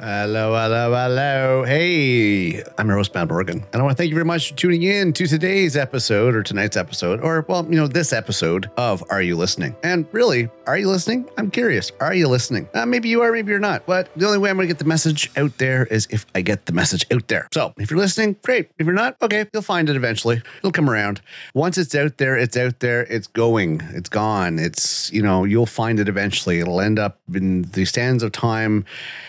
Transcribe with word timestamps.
Hello, 0.00 0.54
hello, 0.54 0.92
hello. 0.94 1.64
Hey, 1.64 2.62
I'm 2.78 2.86
your 2.86 2.98
host, 2.98 3.12
Mad 3.16 3.28
Morgan. 3.28 3.64
And 3.72 3.82
I 3.82 3.84
want 3.84 3.96
to 3.96 4.00
thank 4.00 4.10
you 4.10 4.14
very 4.14 4.24
much 4.24 4.50
for 4.50 4.56
tuning 4.56 4.84
in 4.84 5.12
to 5.14 5.26
today's 5.26 5.76
episode 5.76 6.36
or 6.36 6.44
tonight's 6.44 6.76
episode, 6.76 7.20
or, 7.20 7.44
well, 7.48 7.64
you 7.64 7.74
know, 7.74 7.88
this 7.88 8.12
episode 8.12 8.70
of 8.76 9.02
Are 9.10 9.20
You 9.20 9.34
Listening? 9.34 9.74
And 9.82 10.06
really, 10.12 10.48
are 10.68 10.78
you 10.78 10.88
listening? 10.88 11.28
I'm 11.36 11.50
curious. 11.50 11.90
Are 11.98 12.14
you 12.14 12.28
listening? 12.28 12.68
Uh, 12.74 12.86
maybe 12.86 13.08
you 13.08 13.22
are, 13.22 13.32
maybe 13.32 13.50
you're 13.50 13.58
not. 13.58 13.86
But 13.86 14.08
the 14.14 14.24
only 14.26 14.38
way 14.38 14.50
I'm 14.50 14.56
going 14.56 14.68
to 14.68 14.72
get 14.72 14.78
the 14.78 14.84
message 14.84 15.32
out 15.36 15.58
there 15.58 15.86
is 15.86 16.06
if 16.10 16.26
I 16.32 16.42
get 16.42 16.66
the 16.66 16.72
message 16.72 17.04
out 17.12 17.26
there. 17.26 17.48
So 17.52 17.74
if 17.76 17.90
you're 17.90 17.98
listening, 17.98 18.36
great. 18.44 18.70
If 18.78 18.86
you're 18.86 18.94
not, 18.94 19.16
okay, 19.20 19.46
you'll 19.52 19.62
find 19.62 19.90
it 19.90 19.96
eventually. 19.96 20.40
It'll 20.58 20.70
come 20.70 20.88
around. 20.88 21.20
Once 21.54 21.76
it's 21.76 21.96
out 21.96 22.18
there, 22.18 22.36
it's 22.36 22.56
out 22.56 22.78
there, 22.78 23.02
it's 23.06 23.26
going, 23.26 23.80
it's 23.94 24.08
gone. 24.08 24.60
It's, 24.60 25.12
you 25.12 25.22
know, 25.22 25.42
you'll 25.42 25.66
find 25.66 25.98
it 25.98 26.08
eventually. 26.08 26.60
It'll 26.60 26.80
end 26.80 27.00
up 27.00 27.18
in 27.34 27.62
the 27.62 27.84
stands 27.84 28.22
of 28.22 28.30
time 28.30 28.84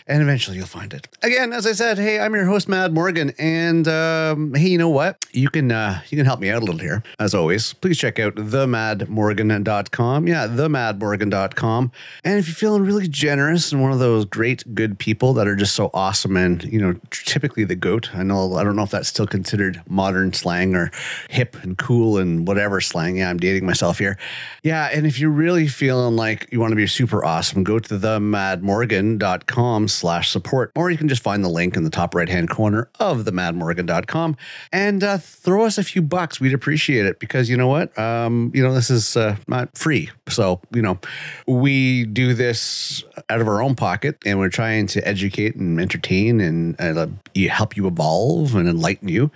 and 0.05 0.21
eventually 0.21 0.58
you'll 0.59 0.67
find 0.67 0.93
it. 0.93 1.07
Again, 1.23 1.53
as 1.53 1.65
I 1.65 1.71
said, 1.71 1.97
hey, 1.97 2.19
I'm 2.19 2.33
your 2.35 2.45
host, 2.45 2.67
Mad 2.67 2.93
Morgan, 2.93 3.33
and 3.39 3.87
um, 3.87 4.53
hey, 4.53 4.67
you 4.67 4.77
know 4.77 4.89
what? 4.89 5.25
You 5.31 5.49
can 5.49 5.71
uh, 5.71 6.01
you 6.09 6.17
can 6.17 6.25
help 6.25 6.39
me 6.39 6.49
out 6.49 6.61
a 6.61 6.65
little 6.65 6.79
here, 6.79 7.01
as 7.17 7.33
always. 7.33 7.73
Please 7.73 7.97
check 7.97 8.19
out 8.19 8.35
themadmorgan.com. 8.35 10.27
Yeah, 10.27 10.47
themadmorgan.com. 10.47 11.91
And 12.23 12.39
if 12.39 12.47
you're 12.47 12.55
feeling 12.55 12.83
really 12.83 13.07
generous 13.07 13.71
and 13.71 13.81
one 13.81 13.91
of 13.91 13.99
those 13.99 14.25
great, 14.25 14.75
good 14.75 14.99
people 14.99 15.33
that 15.33 15.47
are 15.47 15.55
just 15.55 15.75
so 15.75 15.89
awesome 15.93 16.35
and 16.35 16.63
you 16.65 16.79
know, 16.79 16.99
typically 17.11 17.63
the 17.63 17.75
goat. 17.75 18.13
I 18.13 18.23
know 18.23 18.55
I 18.55 18.63
don't 18.63 18.75
know 18.75 18.83
if 18.83 18.91
that's 18.91 19.07
still 19.07 19.27
considered 19.27 19.81
modern 19.87 20.33
slang 20.33 20.75
or 20.75 20.91
hip 21.29 21.55
and 21.63 21.77
cool 21.77 22.17
and 22.17 22.45
whatever 22.47 22.81
slang. 22.81 23.17
Yeah, 23.17 23.29
I'm 23.29 23.37
dating 23.37 23.65
myself 23.65 23.97
here. 23.97 24.17
Yeah, 24.63 24.89
and 24.91 25.07
if 25.07 25.19
you're 25.19 25.29
really 25.29 25.67
feeling 25.67 26.17
like 26.17 26.49
you 26.51 26.59
want 26.59 26.71
to 26.71 26.75
be 26.75 26.87
super 26.87 27.23
awesome, 27.23 27.63
go 27.63 27.79
to 27.79 27.97
themadmorgan.com 27.97 29.87
slash 29.87 30.29
support, 30.29 30.48
or 30.75 30.89
you 30.89 30.97
can 30.97 31.07
just 31.07 31.23
find 31.23 31.43
the 31.43 31.49
link 31.49 31.75
in 31.75 31.83
the 31.83 31.89
top 31.89 32.15
right 32.15 32.29
hand 32.29 32.49
corner 32.49 32.89
of 32.99 33.19
themadmorgan.com 33.19 34.35
and 34.71 35.03
uh, 35.03 35.17
throw 35.17 35.65
us 35.65 35.77
a 35.77 35.83
few 35.83 36.01
bucks. 36.01 36.39
We'd 36.39 36.53
appreciate 36.53 37.05
it 37.05 37.19
because 37.19 37.49
you 37.49 37.57
know 37.57 37.67
what? 37.67 37.97
Um, 37.97 38.51
you 38.53 38.63
know, 38.63 38.73
this 38.73 38.89
is 38.89 39.17
uh, 39.17 39.35
not 39.47 39.77
free. 39.77 40.09
So, 40.27 40.61
you 40.71 40.81
know, 40.81 40.99
we 41.47 42.05
do 42.05 42.33
this 42.33 43.03
out 43.29 43.41
of 43.41 43.47
our 43.47 43.61
own 43.61 43.75
pocket 43.75 44.17
and 44.25 44.39
we're 44.39 44.49
trying 44.49 44.87
to 44.87 45.07
educate 45.07 45.55
and 45.55 45.79
entertain 45.79 46.39
and 46.39 46.79
uh, 46.79 47.07
help 47.49 47.75
you 47.75 47.87
evolve 47.87 48.55
and 48.55 48.67
enlighten 48.67 49.07
you. 49.07 49.31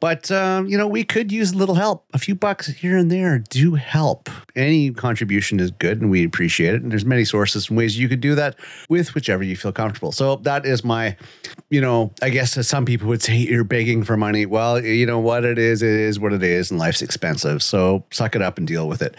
But, 0.00 0.30
um, 0.30 0.66
you 0.66 0.76
know, 0.76 0.86
we 0.86 1.04
could 1.04 1.32
use 1.32 1.52
a 1.52 1.56
little 1.56 1.74
help. 1.74 2.04
A 2.12 2.18
few 2.18 2.34
bucks 2.34 2.66
here 2.68 2.96
and 2.96 3.10
there 3.10 3.38
do 3.38 3.74
help. 3.74 4.28
Any 4.54 4.90
contribution 4.90 5.60
is 5.60 5.70
good 5.70 6.00
and 6.00 6.10
we 6.10 6.24
appreciate 6.24 6.74
it. 6.74 6.82
And 6.82 6.92
there's 6.92 7.04
many 7.04 7.24
sources 7.24 7.68
and 7.68 7.76
ways 7.76 7.98
you 7.98 8.08
could 8.08 8.20
do 8.20 8.34
that 8.34 8.56
with 8.88 9.14
whichever 9.14 9.42
you 9.42 9.56
feel 9.56 9.72
comfortable. 9.72 10.12
So 10.12 10.36
that 10.36 10.55
is 10.64 10.84
my, 10.84 11.16
you 11.68 11.80
know, 11.80 12.12
I 12.22 12.30
guess 12.30 12.66
some 12.66 12.86
people 12.86 13.08
would 13.08 13.22
say 13.22 13.36
you're 13.36 13.64
begging 13.64 14.04
for 14.04 14.16
money. 14.16 14.46
Well, 14.46 14.82
you 14.82 15.04
know 15.04 15.18
what 15.18 15.44
it 15.44 15.58
is, 15.58 15.82
it 15.82 15.90
is 15.90 16.18
what 16.18 16.32
it 16.32 16.42
is, 16.42 16.70
and 16.70 16.78
life's 16.78 17.02
expensive. 17.02 17.62
So 17.62 18.04
suck 18.12 18.36
it 18.36 18.42
up 18.42 18.56
and 18.56 18.66
deal 18.66 18.88
with 18.88 19.02
it. 19.02 19.16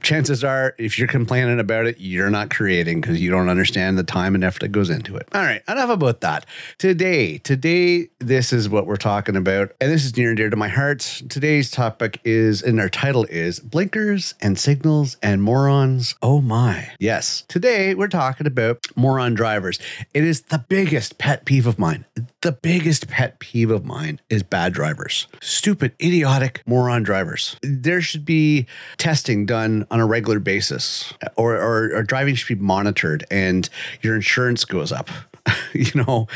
Chances 0.00 0.44
are, 0.44 0.74
if 0.78 0.98
you're 0.98 1.08
complaining 1.08 1.58
about 1.58 1.86
it, 1.86 1.96
you're 1.98 2.30
not 2.30 2.48
creating 2.48 3.00
because 3.00 3.20
you 3.20 3.30
don't 3.30 3.48
understand 3.48 3.98
the 3.98 4.04
time 4.04 4.36
and 4.36 4.44
effort 4.44 4.60
that 4.60 4.68
goes 4.68 4.88
into 4.88 5.16
it. 5.16 5.28
All 5.32 5.42
right, 5.42 5.62
enough 5.68 5.90
about 5.90 6.20
that. 6.20 6.46
Today, 6.78 7.38
today, 7.38 8.08
this 8.20 8.52
is 8.52 8.68
what 8.68 8.86
we're 8.86 8.96
talking 8.96 9.34
about, 9.34 9.72
and 9.80 9.90
this 9.90 10.04
is 10.04 10.16
near 10.16 10.28
and 10.28 10.36
dear 10.36 10.48
to 10.48 10.56
my 10.56 10.68
heart. 10.68 11.00
Today's 11.28 11.72
topic 11.72 12.20
is, 12.24 12.62
and 12.62 12.80
our 12.80 12.88
title 12.88 13.24
is 13.24 13.58
Blinkers 13.58 14.34
and 14.40 14.58
Signals 14.58 15.16
and 15.22 15.42
Morons. 15.42 16.14
Oh 16.22 16.40
my. 16.40 16.90
Yes. 17.00 17.42
Today, 17.48 17.94
we're 17.94 18.08
talking 18.08 18.46
about 18.46 18.86
moron 18.94 19.34
drivers. 19.34 19.80
It 20.14 20.22
is 20.22 20.42
the 20.42 20.58
biggest 20.58 21.18
pet 21.18 21.44
peeve 21.44 21.66
of 21.66 21.78
mine. 21.78 22.04
The 22.42 22.52
biggest 22.52 23.08
pet 23.08 23.38
peeve 23.40 23.70
of 23.70 23.84
mine 23.84 24.20
is 24.30 24.42
bad 24.42 24.72
drivers. 24.72 25.26
Stupid, 25.42 25.92
idiotic, 26.00 26.62
moron 26.64 27.02
drivers. 27.02 27.56
There 27.62 28.00
should 28.00 28.24
be 28.24 28.66
testing 28.96 29.46
done 29.46 29.79
on 29.90 30.00
a 30.00 30.06
regular 30.06 30.38
basis, 30.38 31.12
or, 31.36 31.56
or, 31.56 31.96
or 31.96 32.02
driving 32.02 32.34
should 32.34 32.58
be 32.58 32.62
monitored, 32.62 33.24
and 33.30 33.68
your 34.02 34.14
insurance 34.14 34.64
goes 34.64 34.92
up. 34.92 35.08
you 35.72 35.90
know, 35.94 36.26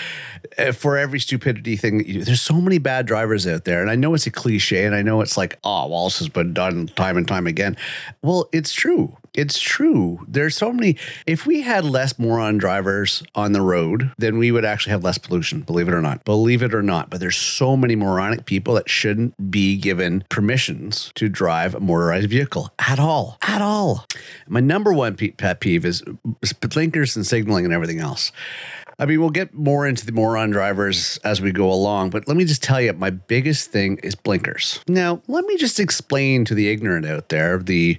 eh, 0.58 0.72
for 0.72 0.96
every 0.96 1.20
stupidity 1.20 1.76
thing 1.76 1.98
that 1.98 2.06
you 2.06 2.14
do. 2.14 2.24
There's 2.24 2.40
so 2.40 2.60
many 2.60 2.78
bad 2.78 3.06
drivers 3.06 3.46
out 3.46 3.64
there. 3.64 3.80
And 3.80 3.90
I 3.90 3.96
know 3.96 4.14
it's 4.14 4.26
a 4.26 4.30
cliche 4.30 4.84
and 4.84 4.94
I 4.94 5.02
know 5.02 5.20
it's 5.20 5.36
like, 5.36 5.58
oh, 5.64 5.88
well, 5.88 6.04
this 6.04 6.18
has 6.18 6.28
been 6.28 6.54
done 6.54 6.88
time 6.88 7.16
and 7.16 7.26
time 7.26 7.46
again. 7.46 7.76
Well, 8.22 8.48
it's 8.52 8.72
true. 8.72 9.16
It's 9.34 9.58
true. 9.58 10.24
There's 10.28 10.56
so 10.56 10.72
many. 10.72 10.96
If 11.26 11.44
we 11.44 11.62
had 11.62 11.84
less 11.84 12.18
moron 12.20 12.56
drivers 12.56 13.22
on 13.34 13.52
the 13.52 13.62
road, 13.62 14.12
then 14.16 14.38
we 14.38 14.52
would 14.52 14.64
actually 14.64 14.92
have 14.92 15.02
less 15.02 15.18
pollution, 15.18 15.62
believe 15.62 15.88
it 15.88 15.94
or 15.94 16.00
not. 16.00 16.24
Believe 16.24 16.62
it 16.62 16.72
or 16.72 16.82
not. 16.82 17.10
But 17.10 17.18
there's 17.18 17.36
so 17.36 17.76
many 17.76 17.96
moronic 17.96 18.46
people 18.46 18.74
that 18.74 18.88
shouldn't 18.88 19.50
be 19.50 19.76
given 19.76 20.22
permissions 20.28 21.10
to 21.16 21.28
drive 21.28 21.74
a 21.74 21.80
motorized 21.80 22.30
vehicle 22.30 22.72
at 22.78 23.00
all. 23.00 23.38
At 23.42 23.60
all. 23.60 24.06
My 24.46 24.60
number 24.60 24.92
one 24.92 25.16
pet 25.16 25.58
peeve 25.58 25.84
is 25.84 26.04
blinkers 26.60 27.16
and 27.16 27.26
signaling 27.26 27.64
and 27.64 27.74
everything 27.74 27.98
else. 27.98 28.30
I 28.98 29.06
mean, 29.06 29.20
we'll 29.20 29.30
get 29.30 29.54
more 29.54 29.86
into 29.86 30.06
the 30.06 30.12
moron 30.12 30.50
drivers 30.50 31.18
as 31.24 31.40
we 31.40 31.52
go 31.52 31.70
along, 31.70 32.10
but 32.10 32.28
let 32.28 32.36
me 32.36 32.44
just 32.44 32.62
tell 32.62 32.80
you, 32.80 32.92
my 32.92 33.10
biggest 33.10 33.70
thing 33.70 33.98
is 34.02 34.14
blinkers. 34.14 34.80
Now, 34.86 35.20
let 35.26 35.44
me 35.46 35.56
just 35.56 35.80
explain 35.80 36.44
to 36.44 36.54
the 36.54 36.68
ignorant 36.70 37.06
out 37.06 37.28
there, 37.28 37.58
the 37.58 37.98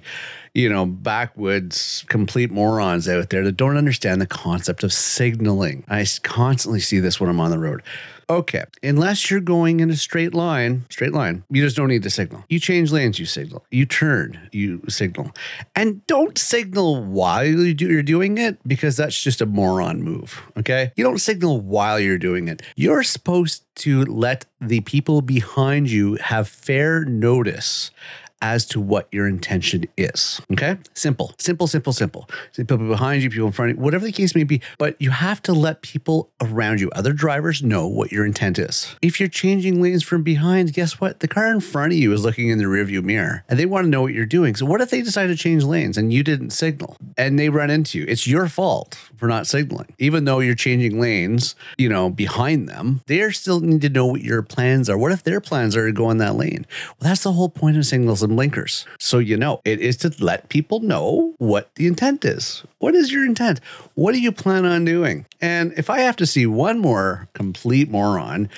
you 0.54 0.70
know, 0.70 0.86
backwoods 0.86 2.02
complete 2.08 2.50
morons 2.50 3.06
out 3.06 3.28
there 3.28 3.44
that 3.44 3.58
don't 3.58 3.76
understand 3.76 4.22
the 4.22 4.26
concept 4.26 4.82
of 4.84 4.90
signaling. 4.90 5.84
I 5.86 6.06
constantly 6.22 6.80
see 6.80 6.98
this 6.98 7.20
when 7.20 7.28
I'm 7.28 7.40
on 7.40 7.50
the 7.50 7.58
road. 7.58 7.82
Okay, 8.28 8.64
unless 8.82 9.30
you're 9.30 9.40
going 9.40 9.78
in 9.78 9.88
a 9.88 9.96
straight 9.96 10.34
line, 10.34 10.84
straight 10.90 11.12
line, 11.12 11.44
you 11.48 11.62
just 11.62 11.76
don't 11.76 11.86
need 11.86 12.02
to 12.02 12.10
signal. 12.10 12.44
You 12.48 12.58
change 12.58 12.90
lanes, 12.90 13.20
you 13.20 13.26
signal. 13.26 13.64
You 13.70 13.86
turn, 13.86 14.48
you 14.50 14.82
signal. 14.88 15.30
And 15.76 16.04
don't 16.08 16.36
signal 16.36 17.04
while 17.04 17.44
you're 17.44 18.02
doing 18.02 18.36
it 18.38 18.58
because 18.66 18.96
that's 18.96 19.22
just 19.22 19.40
a 19.40 19.46
moron 19.46 20.02
move. 20.02 20.42
Okay, 20.56 20.90
you 20.96 21.04
don't 21.04 21.18
signal 21.18 21.60
while 21.60 22.00
you're 22.00 22.18
doing 22.18 22.48
it. 22.48 22.62
You're 22.74 23.04
supposed 23.04 23.62
to 23.76 24.04
let 24.06 24.44
the 24.60 24.80
people 24.80 25.22
behind 25.22 25.88
you 25.88 26.16
have 26.16 26.48
fair 26.48 27.04
notice 27.04 27.92
as 28.42 28.66
to 28.66 28.80
what 28.80 29.08
your 29.10 29.26
intention 29.26 29.84
is. 29.96 30.40
Okay? 30.52 30.76
Simple, 30.94 31.34
simple, 31.38 31.66
simple, 31.66 31.92
simple. 31.92 32.28
People 32.54 32.78
behind 32.78 33.22
you, 33.22 33.30
people 33.30 33.46
in 33.46 33.52
front 33.52 33.70
of 33.72 33.76
you, 33.78 33.82
whatever 33.82 34.04
the 34.04 34.12
case 34.12 34.34
may 34.34 34.44
be. 34.44 34.60
But 34.78 35.00
you 35.00 35.10
have 35.10 35.42
to 35.42 35.52
let 35.52 35.82
people 35.82 36.30
around 36.40 36.80
you, 36.80 36.90
other 36.90 37.12
drivers, 37.12 37.62
know 37.62 37.86
what 37.86 38.12
your 38.12 38.26
intent 38.26 38.58
is. 38.58 38.94
If 39.00 39.18
you're 39.20 39.28
changing 39.28 39.80
lanes 39.80 40.02
from 40.02 40.22
behind, 40.22 40.72
guess 40.74 41.00
what? 41.00 41.20
The 41.20 41.28
car 41.28 41.50
in 41.50 41.60
front 41.60 41.92
of 41.92 41.98
you 41.98 42.12
is 42.12 42.24
looking 42.24 42.48
in 42.48 42.58
the 42.58 42.64
rearview 42.64 43.02
mirror 43.02 43.44
and 43.48 43.58
they 43.58 43.66
want 43.66 43.84
to 43.84 43.90
know 43.90 44.02
what 44.02 44.12
you're 44.12 44.26
doing. 44.26 44.54
So 44.54 44.66
what 44.66 44.80
if 44.80 44.90
they 44.90 45.02
decide 45.02 45.28
to 45.28 45.36
change 45.36 45.64
lanes 45.64 45.96
and 45.96 46.12
you 46.12 46.22
didn't 46.22 46.50
signal 46.50 46.96
and 47.16 47.38
they 47.38 47.48
run 47.48 47.70
into 47.70 47.98
you? 47.98 48.04
It's 48.06 48.26
your 48.26 48.48
fault 48.48 48.94
for 49.16 49.28
not 49.28 49.46
signaling. 49.46 49.94
Even 49.98 50.24
though 50.24 50.40
you're 50.40 50.54
changing 50.54 51.00
lanes, 51.00 51.54
you 51.78 51.88
know, 51.88 52.10
behind 52.10 52.68
them, 52.68 53.00
they 53.06 53.30
still 53.30 53.60
need 53.60 53.80
to 53.80 53.88
know 53.88 54.06
what 54.06 54.20
your 54.20 54.42
plans 54.42 54.90
are. 54.90 54.98
What 54.98 55.12
if 55.12 55.22
their 55.22 55.40
plans 55.40 55.76
are 55.76 55.86
to 55.86 55.92
go 55.92 56.10
in 56.10 56.18
that 56.18 56.36
lane? 56.36 56.66
Well, 57.00 57.08
that's 57.08 57.22
the 57.22 57.32
whole 57.32 57.48
point 57.48 57.76
of 57.76 57.86
signals 57.86 58.22
and 58.26 58.36
blinkers. 58.36 58.86
So 58.98 59.18
you 59.18 59.36
know, 59.36 59.60
it 59.64 59.80
is 59.80 59.96
to 59.98 60.12
let 60.18 60.48
people 60.48 60.80
know 60.80 61.34
what 61.38 61.74
the 61.76 61.86
intent 61.86 62.24
is. 62.24 62.64
What 62.78 62.94
is 62.94 63.10
your 63.10 63.24
intent? 63.24 63.60
What 63.94 64.12
do 64.12 64.20
you 64.20 64.30
plan 64.30 64.66
on 64.66 64.84
doing? 64.84 65.24
And 65.40 65.72
if 65.76 65.88
I 65.90 66.00
have 66.00 66.16
to 66.16 66.26
see 66.26 66.46
one 66.46 66.78
more 66.78 67.28
complete 67.32 67.90
moron 67.90 68.48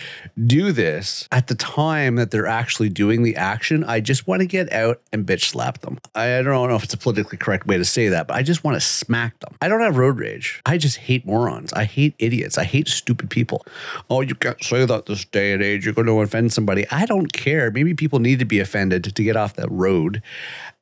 do 0.47 0.73
this 0.73 1.29
at 1.31 1.47
the 1.47 1.55
time 1.55 2.17
that 2.17 2.31
they're 2.31 2.47
actually 2.47 2.89
doing 2.89 3.23
the 3.23 3.37
action, 3.37 3.85
I 3.85 4.01
just 4.01 4.27
want 4.27 4.41
to 4.41 4.47
get 4.47 4.73
out 4.73 5.01
and 5.13 5.27
bitch 5.27 5.51
slap 5.51 5.79
them. 5.79 5.99
I 6.15 6.43
don't 6.43 6.69
know 6.69 6.77
if 6.77 6.85
it's 6.85 6.95
a 6.95 6.99
politically 6.99 7.39
correct 7.39 7.67
way 7.67 7.79
to 7.79 7.85
say 7.85 8.09
that, 8.09 8.27
but 8.27 8.37
I 8.37 8.43
just 8.43 8.65
want 8.65 8.75
to 8.77 8.81
smack 8.81 9.39
them. 9.41 9.57
I 9.61 9.69
don't 9.69 9.81
have 9.81 9.97
road 9.97 10.19
rage. 10.19 10.61
I 10.67 10.79
just 10.79 10.97
hate 10.97 11.25
morons. 11.25 11.73
I 11.73 11.85
hate 11.85 12.15
idiots. 12.19 12.59
I 12.59 12.65
hate 12.65 12.89
stupid 12.89 13.31
people. 13.31 13.65
Oh, 14.11 14.21
you 14.21 14.35
can't 14.35 14.63
say 14.63 14.85
that 14.85 15.07
this 15.07 15.25
day 15.25 15.53
and 15.53 15.63
age. 15.63 15.85
You're 15.85 15.95
going 15.95 16.07
to 16.07 16.21
offend 16.21 16.53
somebody. 16.53 16.87
I 16.91 17.07
don't 17.07 17.33
care. 17.33 17.71
Maybe 17.71 17.95
people 17.95 18.19
need 18.19 18.39
to 18.41 18.45
be 18.45 18.61
offended 18.61 19.05
to 19.05 19.23
get 19.23 19.37
off 19.37 19.55
that 19.59 19.71
road 19.71 20.23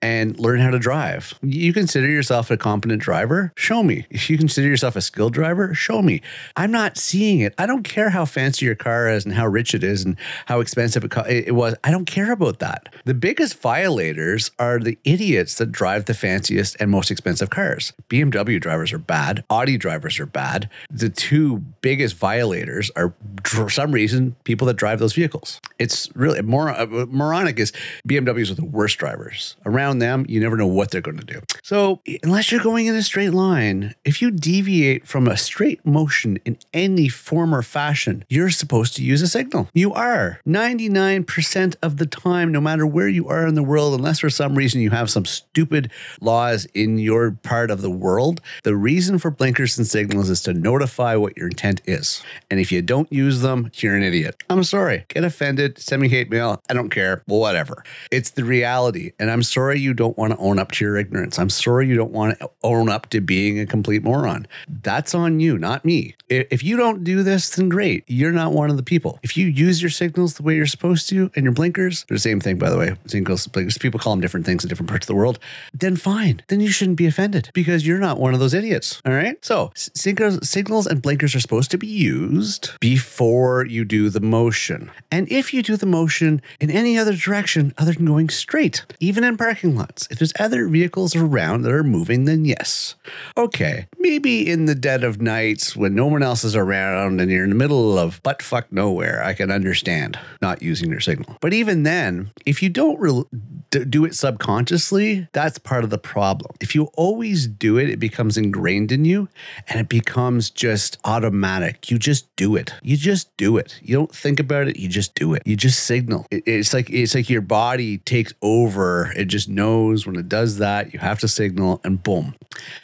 and 0.03 0.39
learn 0.39 0.61
how 0.61 0.71
to 0.71 0.79
drive. 0.79 1.35
You 1.43 1.73
consider 1.73 2.09
yourself 2.09 2.51
a 2.51 2.57
competent 2.57 3.01
driver? 3.01 3.53
Show 3.57 3.83
me. 3.83 4.07
If 4.11 4.29
you 4.29 4.39
consider 4.39 4.69
yourself 4.69 4.97
a 4.97 5.01
skilled 5.01 5.33
driver, 5.33 5.75
show 5.75 6.03
me. 6.03 6.23
I'm 6.57 6.71
not 6.71 6.99
seeing 6.99 7.41
it. 7.41 7.55
I 7.59 7.67
don't 7.67 7.83
care 7.83 8.11
how 8.11 8.25
fancy 8.25 8.67
your 8.67 8.75
car 8.75 9.09
is 9.09 9.25
and 9.25 9.35
how 9.35 9.47
rich 9.47 9.75
it 9.75 9.83
is 9.83 10.05
and 10.05 10.17
how 10.47 10.61
expensive 10.61 11.05
it, 11.05 11.13
it 11.29 11.55
was. 11.55 11.75
I 11.83 11.91
don't 11.91 12.05
care 12.05 12.33
about 12.33 12.59
that. 12.59 12.89
The 13.05 13.15
biggest 13.15 13.61
violators 13.61 14.51
are 14.59 14.79
the 14.79 14.99
idiots 15.05 15.57
that 15.57 15.73
drive 15.73 16.05
the 16.05 16.15
fanciest 16.15 16.77
and 16.79 16.91
most 16.91 17.11
expensive 17.11 17.51
cars. 17.51 17.93
BMW 18.09 18.61
drivers 18.61 18.93
are 18.93 18.99
bad. 18.99 19.45
Audi 19.51 19.77
drivers 19.79 20.21
are 20.21 20.27
bad. 20.27 20.69
The 20.91 21.09
two 21.09 21.59
biggest 21.81 22.17
violators 22.17 22.91
are, 22.97 23.15
for 23.45 23.71
some 23.71 23.93
reason, 23.93 24.37
people 24.45 24.67
that 24.67 24.75
drive 24.75 24.99
those 24.99 25.15
vehicles. 25.15 25.61
It's 25.79 26.15
really 26.15 26.39
uh, 26.39 26.87
moronic 27.09 27.59
is 27.59 27.73
BMWs 28.09 28.51
are 28.51 28.55
the 28.55 28.65
worst 28.65 28.99
drivers 28.99 29.57
around 29.65 29.96
on 29.97 29.99
them, 29.99 30.27
you 30.29 30.41
never 30.41 30.57
know 30.57 30.67
what 30.67 30.91
they're 30.91 31.01
going 31.01 31.19
to 31.19 31.25
do. 31.25 31.41
So, 31.63 32.01
unless 32.23 32.53
you're 32.53 32.63
going 32.63 32.87
in 32.87 32.95
a 32.95 33.03
straight 33.03 33.33
line, 33.33 33.95
if 34.05 34.21
you 34.21 34.31
deviate 34.31 35.07
from 35.07 35.27
a 35.27 35.37
straight 35.37 35.85
motion 35.85 36.39
in 36.45 36.59
any 36.73 37.09
form 37.09 37.55
or 37.55 37.63
fashion, 37.63 38.25
you're 38.29 38.51
supposed 38.51 38.95
to 38.97 39.03
use 39.03 39.23
a 39.23 39.29
signal. 39.29 39.69
You 39.73 39.93
are 39.95 40.41
99% 40.47 41.77
of 41.83 41.97
the 41.97 42.07
time, 42.07 42.53
no 42.53 42.61
matter 42.61 42.87
where 42.87 43.09
you 43.09 43.29
are 43.29 43.47
in 43.47 43.55
the 43.55 43.63
world, 43.63 43.95
unless 43.95 44.21
for 44.21 44.31
some 44.31 44.55
reason 44.55 44.81
you 44.81 44.91
have 44.91 45.11
some 45.11 45.25
stupid 45.25 45.91
laws 46.21 46.67
in 46.75 46.99
your 46.99 47.33
part 47.33 47.71
of 47.71 47.81
the 47.81 47.91
world. 47.91 48.41
The 48.63 48.77
reason 48.77 49.19
for 49.19 49.31
blinkers 49.31 49.79
and 49.79 49.87
signals 49.87 50.31
is 50.31 50.43
to 50.43 50.53
notify 50.53 51.17
what 51.17 51.37
your 51.37 51.49
intent 51.49 51.81
is. 51.87 52.23
And 52.51 52.61
if 52.61 52.71
you 52.71 52.83
don't 52.83 53.11
use 53.13 53.41
them, 53.41 53.71
you're 53.77 53.97
an 53.97 54.03
idiot. 54.03 54.43
I'm 54.51 54.65
sorry. 54.65 55.05
Get 55.09 55.25
offended, 55.25 55.79
send 55.79 56.03
me 56.03 56.09
hate 56.09 56.31
mail. 56.31 56.61
I 56.69 56.75
don't 56.75 56.91
care. 56.91 57.23
Whatever. 57.27 57.85
It's 58.11 58.31
the 58.31 58.45
reality. 58.45 59.13
And 59.19 59.31
I'm 59.31 59.43
sorry 59.43 59.76
you 59.77 59.95
don't 59.95 60.17
want 60.17 60.33
to 60.33 60.39
own 60.39 60.59
up 60.59 60.73
to 60.73 60.85
your 60.85 60.97
ignorance. 60.97 61.39
I'm 61.39 61.51
sorry 61.51 61.87
you 61.87 61.97
don't 61.97 62.13
want 62.13 62.39
to 62.39 62.51
own 62.63 62.89
up 62.89 63.11
to 63.11 63.21
being 63.21 63.59
a 63.59 63.67
complete 63.67 64.03
moron. 64.03 64.47
That's 64.69 65.15
on 65.15 65.41
you, 65.41 65.59
not 65.59 65.85
me. 65.85 66.15
If 66.29 66.65
you 66.65 66.77
don't 66.77 67.05
do 67.05 67.23
this, 67.23 67.51
then 67.51 67.69
great. 67.69 68.05
You're 68.07 68.33
not 68.33 68.53
one 68.53 68.71
of 68.71 68.77
the 68.77 68.83
people. 68.83 69.19
If 69.23 69.37
you 69.37 69.47
use 69.47 69.81
your 69.81 69.91
signals 69.91 70.35
the 70.35 70.43
way 70.43 70.57
you're 70.57 70.67
supposed 70.67 71.09
to 71.11 71.31
and 71.37 71.45
your 71.45 71.53
blinkers, 71.53 72.05
they're 72.09 72.17
the 72.17 72.21
same 72.21 72.41
thing, 72.41 72.59
by 72.59 72.71
the 72.71 72.79
way. 72.79 72.97
Signals, 73.07 73.47
blinkers, 73.47 73.79
people 73.79 74.01
call 74.01 74.13
them 74.13 74.21
different 74.21 74.47
things 74.47 74.65
in 74.65 74.69
different 74.69 74.89
parts 74.89 75.05
of 75.05 75.09
the 75.09 75.15
world. 75.15 75.39
Then 75.73 75.97
fine. 75.97 76.43
Then 76.49 76.61
you 76.61 76.71
shouldn't 76.71 76.99
be 76.99 77.07
offended 77.07 77.51
because 77.55 77.87
you're 77.87 77.99
not 77.99 78.19
one 78.19 78.35
of 78.35 78.41
those 78.41 78.55
idiots. 78.55 79.01
All 79.07 79.13
right. 79.13 79.43
So 79.45 79.71
signals, 79.75 80.49
signals 80.49 80.87
and 80.87 81.01
blinkers 81.03 81.35
are 81.35 81.41
supposed 81.41 81.71
to 81.71 81.79
be 81.79 81.87
used 81.87 82.71
before 82.81 83.67
you 83.67 83.85
do 83.85 84.11
the 84.11 84.21
motion. 84.21 84.91
And 85.11 85.31
if 85.31 85.55
you 85.55 85.63
do 85.63 85.77
the 85.77 85.87
motion 85.87 86.43
in 86.61 86.71
any 86.71 86.99
other 86.99 87.15
direction 87.15 87.75
other 87.79 87.93
than 87.93 88.07
going 88.07 88.29
straight, 88.29 88.85
even 89.01 89.25
in 89.25 89.37
parking 89.37 89.66
lots, 89.75 90.09
if 90.11 90.19
there's 90.19 90.33
other 90.39 90.69
vehicles 90.69 91.17
around 91.17 91.63
that 91.63 91.73
are 91.73 91.85
moving, 91.85 92.25
then 92.25 92.45
yes. 92.45 92.95
Okay. 93.37 93.87
Maybe 93.99 94.49
in 94.49 94.67
the 94.67 94.75
dead 94.75 95.05
of 95.05 95.21
nights 95.21 95.77
when 95.77 95.95
no 95.95 96.07
one 96.07 96.23
else 96.23 96.45
is 96.45 96.55
around 96.55 97.21
and 97.21 97.31
you're 97.31 97.45
in 97.45 97.51
the 97.51 97.57
middle 97.57 97.99
of 97.99 98.23
butt 98.23 98.43
fuck 98.43 98.71
nowhere, 98.71 99.23
I 99.23 99.35
can 99.35 99.51
understand 99.51 100.19
not 100.41 100.63
using 100.63 100.91
your 100.91 101.01
signal. 101.01 101.37
But 101.41 101.53
even 101.53 101.83
then, 101.83 102.31
if 102.45 102.63
you 102.63 102.69
don't 102.69 102.99
re- 103.01 103.25
do 103.71 104.05
it 104.05 104.15
subconsciously, 104.15 105.29
that's 105.33 105.59
part 105.59 105.85
of 105.85 105.91
the 105.91 105.99
problem. 105.99 106.55
If 106.61 106.75
you 106.75 106.85
always 106.95 107.47
do 107.47 107.79
it, 107.79 107.91
it 107.91 107.99
becomes 107.99 108.37
ingrained 108.37 108.93
in 108.93 109.05
you 109.05 109.29
and 109.69 109.81
it 109.81 109.89
becomes 109.89 110.51
just 110.51 110.99
automatic. 111.05 111.91
You 111.91 111.99
just 111.99 112.35
do 112.37 112.57
it. 112.57 112.73
You 112.83 112.97
just 112.97 113.37
do 113.37 113.57
it. 113.57 113.79
You 113.83 113.97
don't 113.97 114.15
think 114.15 114.41
about 114.41 114.69
it, 114.69 114.77
you 114.77 114.89
just 114.89 115.15
do 115.15 115.35
it. 115.35 115.43
You 115.45 115.57
just 115.57 115.85
signal. 115.85 116.27
It, 116.31 116.45
it's 116.47 116.73
like 116.73 116.91
it's 116.91 117.15
like 117.15 117.29
your 117.29 117.41
body 117.41 117.99
takes 117.99 118.33
over. 118.43 119.13
It 119.17 119.27
just 119.27 119.49
knows 119.57 120.07
when 120.07 120.15
it 120.15 120.29
does 120.29 120.59
that, 120.59 120.93
you 120.93 121.01
have 121.01 121.19
to 121.21 121.29
signal 121.29 121.81
and 121.83 122.01
boom. 122.01 122.37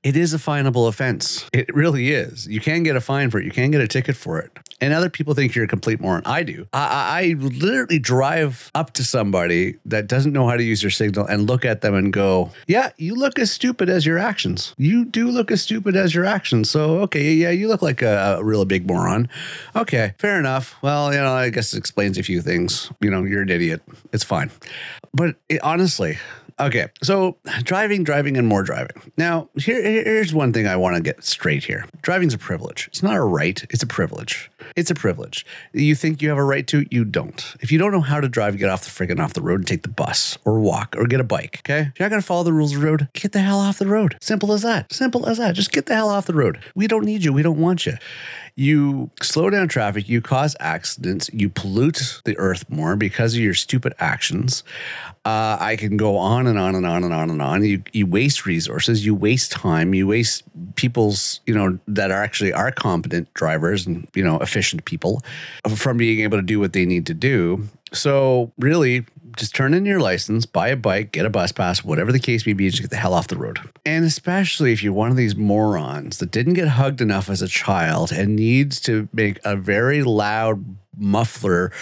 It 0.02 0.16
is 0.16 0.34
a 0.34 0.38
finable 0.38 0.88
offense. 0.88 1.48
It 1.52 1.72
really 1.74 2.10
is. 2.10 2.48
You 2.48 2.60
can 2.60 2.82
get 2.82 2.96
a 2.96 3.00
fine 3.00 3.30
for 3.30 3.38
it. 3.38 3.44
You 3.44 3.52
can 3.52 3.70
get 3.70 3.80
a 3.80 3.86
ticket 3.86 4.16
for 4.16 4.40
it 4.40 4.58
and 4.82 4.92
other 4.92 5.08
people 5.08 5.32
think 5.32 5.54
you're 5.54 5.64
a 5.64 5.69
complete 5.69 6.00
moron. 6.00 6.22
I 6.26 6.42
do. 6.42 6.66
I, 6.72 7.20
I, 7.22 7.34
literally 7.38 8.00
drive 8.00 8.70
up 8.74 8.92
to 8.94 9.04
somebody 9.04 9.76
that 9.86 10.08
doesn't 10.08 10.32
know 10.32 10.48
how 10.48 10.56
to 10.56 10.62
use 10.62 10.82
your 10.82 10.90
signal 10.90 11.24
and 11.24 11.48
look 11.48 11.64
at 11.64 11.82
them 11.82 11.94
and 11.94 12.12
go, 12.12 12.50
"Yeah, 12.66 12.90
you 12.96 13.14
look 13.14 13.38
as 13.38 13.52
stupid 13.52 13.88
as 13.88 14.04
your 14.04 14.19
actions. 14.19 14.74
You 14.76 15.04
do 15.04 15.30
look 15.30 15.52
as 15.52 15.62
stupid 15.62 15.94
as 15.94 16.14
your 16.14 16.24
actions. 16.24 16.69
So 16.69 16.98
okay, 17.02 17.32
yeah, 17.32 17.50
you 17.50 17.69
look 17.69 17.80
like 17.80 18.02
a, 18.02 18.38
a 18.40 18.44
real 18.44 18.64
big 18.64 18.86
moron. 18.86 19.28
Okay, 19.76 20.14
fair 20.19 20.38
enough. 20.38 20.74
Well, 20.82 21.14
you 21.14 21.20
know, 21.20 21.32
I 21.32 21.50
guess 21.50 21.72
it 21.72 21.78
explains 21.78 22.19
a 22.19 22.24
few 22.24 22.42
things. 22.42 22.90
You 23.00 23.10
know, 23.10 23.22
you're 23.22 23.42
an 23.42 23.50
idiot. 23.50 23.82
It's 24.12 24.24
fine. 24.24 24.50
But 25.14 25.36
it, 25.48 25.62
honestly, 25.62 26.19
Okay, 26.62 26.86
so 27.02 27.38
driving, 27.64 28.04
driving, 28.04 28.36
and 28.36 28.46
more 28.46 28.62
driving. 28.62 29.12
Now, 29.16 29.48
here, 29.56 29.82
here's 29.82 30.32
one 30.32 30.52
thing 30.52 30.68
I 30.68 30.76
want 30.76 30.94
to 30.94 31.02
get 31.02 31.24
straight 31.24 31.64
here. 31.64 31.86
Driving's 32.02 32.34
a 32.34 32.38
privilege. 32.38 32.86
It's 32.86 33.02
not 33.02 33.16
a 33.16 33.20
right, 33.20 33.60
it's 33.68 33.82
a 33.82 33.86
privilege. 33.86 34.48
It's 34.76 34.88
a 34.88 34.94
privilege. 34.94 35.44
You 35.72 35.96
think 35.96 36.22
you 36.22 36.28
have 36.28 36.38
a 36.38 36.44
right 36.44 36.64
to, 36.68 36.86
you 36.88 37.04
don't. 37.04 37.56
If 37.58 37.72
you 37.72 37.78
don't 37.78 37.90
know 37.90 38.00
how 38.00 38.20
to 38.20 38.28
drive, 38.28 38.58
get 38.58 38.68
off 38.68 38.84
the 38.84 38.90
friggin' 38.90 39.18
off 39.18 39.32
the 39.32 39.42
road 39.42 39.58
and 39.58 39.66
take 39.66 39.82
the 39.82 39.88
bus 39.88 40.38
or 40.44 40.60
walk 40.60 40.94
or 40.96 41.06
get 41.06 41.18
a 41.18 41.24
bike, 41.24 41.62
okay? 41.64 41.90
If 41.92 41.98
you're 41.98 42.08
not 42.08 42.10
gonna 42.10 42.22
follow 42.22 42.44
the 42.44 42.52
rules 42.52 42.72
of 42.72 42.80
the 42.80 42.86
road, 42.86 43.08
get 43.12 43.32
the 43.32 43.40
hell 43.40 43.58
off 43.58 43.80
the 43.80 43.88
road. 43.88 44.16
Simple 44.20 44.52
as 44.52 44.62
that. 44.62 44.92
Simple 44.92 45.26
as 45.26 45.38
that. 45.38 45.56
Just 45.56 45.72
get 45.72 45.86
the 45.86 45.96
hell 45.96 46.10
off 46.10 46.26
the 46.26 46.32
road. 46.32 46.60
We 46.76 46.86
don't 46.86 47.04
need 47.04 47.24
you. 47.24 47.32
We 47.32 47.42
don't 47.42 47.60
want 47.60 47.86
you 47.86 47.94
you 48.54 49.10
slow 49.22 49.49
down 49.50 49.69
traffic, 49.69 50.08
you 50.08 50.20
cause 50.20 50.54
accidents, 50.60 51.31
you 51.32 51.49
pollute 51.49 52.20
the 52.25 52.37
earth 52.38 52.69
more 52.69 52.96
because 52.96 53.34
of 53.34 53.40
your 53.40 53.54
stupid 53.54 53.94
actions. 53.99 54.62
Uh, 55.25 55.56
I 55.58 55.76
can 55.76 55.96
go 55.96 56.16
on 56.16 56.46
and 56.46 56.58
on 56.58 56.75
and 56.75 56.84
on 56.84 57.04
and 57.04 57.14
on 57.14 57.31
and 57.31 57.40
on. 57.40 57.64
You 57.64 57.82
you 57.93 58.06
waste 58.06 58.44
resources, 58.44 59.06
you 59.06 59.14
waste 59.14 59.52
time, 59.52 59.94
you 59.94 60.06
waste 60.06 60.43
people's 60.75 61.40
you 61.46 61.54
know 61.54 61.78
that 61.88 62.10
are 62.10 62.22
actually 62.22 62.52
are 62.52 62.70
competent 62.70 63.32
drivers 63.34 63.87
and 63.87 64.06
you 64.14 64.22
know 64.22 64.38
efficient 64.40 64.84
people 64.84 65.22
from 65.75 65.96
being 65.96 66.20
able 66.20 66.38
to 66.38 66.43
do 66.43 66.60
what 66.60 66.72
they 66.72 66.84
need 66.84 67.06
to 67.06 67.14
do. 67.14 67.66
So 67.93 68.52
really, 68.58 69.05
just 69.37 69.55
turn 69.55 69.75
in 69.75 69.87
your 69.87 70.00
license, 70.00 70.46
buy 70.46 70.69
a 70.69 70.76
bike, 70.76 71.12
get 71.12 71.26
a 71.26 71.31
bus 71.31 71.52
pass, 71.52 71.84
whatever 71.84 72.12
the 72.12 72.19
case 72.19 72.46
may 72.46 72.52
be, 72.52 72.69
just 72.69 72.82
get 72.82 72.90
the 72.90 72.96
hell 72.96 73.14
off 73.14 73.29
the 73.29 73.37
road. 73.37 73.61
And 73.84 74.05
especially 74.05 74.73
if 74.73 74.82
you're 74.82 74.93
one 74.93 75.11
of 75.11 75.17
these 75.17 75.37
morons 75.37 76.19
that 76.19 76.31
didn't 76.31 76.55
get 76.55 76.69
hugged 76.69 77.00
enough 77.00 77.29
as 77.29 77.43
a 77.43 77.49
child 77.49 78.12
and 78.12 78.37
needs 78.37 78.81
to 78.82 79.08
make 79.12 79.38
a 79.44 79.56
very 79.56 80.02
loud 80.02 80.76
muffler 80.96 81.73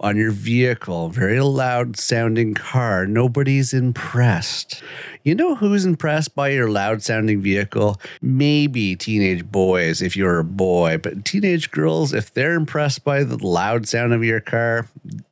on 0.00 0.16
your 0.16 0.30
vehicle, 0.30 1.08
very 1.08 1.40
loud 1.40 1.96
sounding 1.96 2.54
car. 2.54 3.06
Nobody's 3.06 3.74
impressed. 3.74 4.82
You 5.24 5.34
know 5.34 5.56
who's 5.56 5.84
impressed 5.84 6.34
by 6.34 6.50
your 6.50 6.70
loud 6.70 7.02
sounding 7.02 7.42
vehicle? 7.42 8.00
Maybe 8.22 8.94
teenage 8.94 9.44
boys 9.50 10.00
if 10.00 10.16
you're 10.16 10.38
a 10.38 10.44
boy, 10.44 10.98
but 10.98 11.24
teenage 11.24 11.70
girls, 11.70 12.12
if 12.12 12.32
they're 12.32 12.54
impressed 12.54 13.02
by 13.02 13.24
the 13.24 13.44
loud 13.44 13.88
sound 13.88 14.12
of 14.12 14.22
your 14.22 14.40
car, 14.40 14.86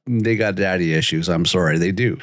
they 0.07 0.37
got 0.37 0.57
daddy 0.57 0.95
issues. 0.95 1.29
I'm 1.29 1.47
sorry, 1.47 1.79
they 1.79 1.93
do. 1.93 2.19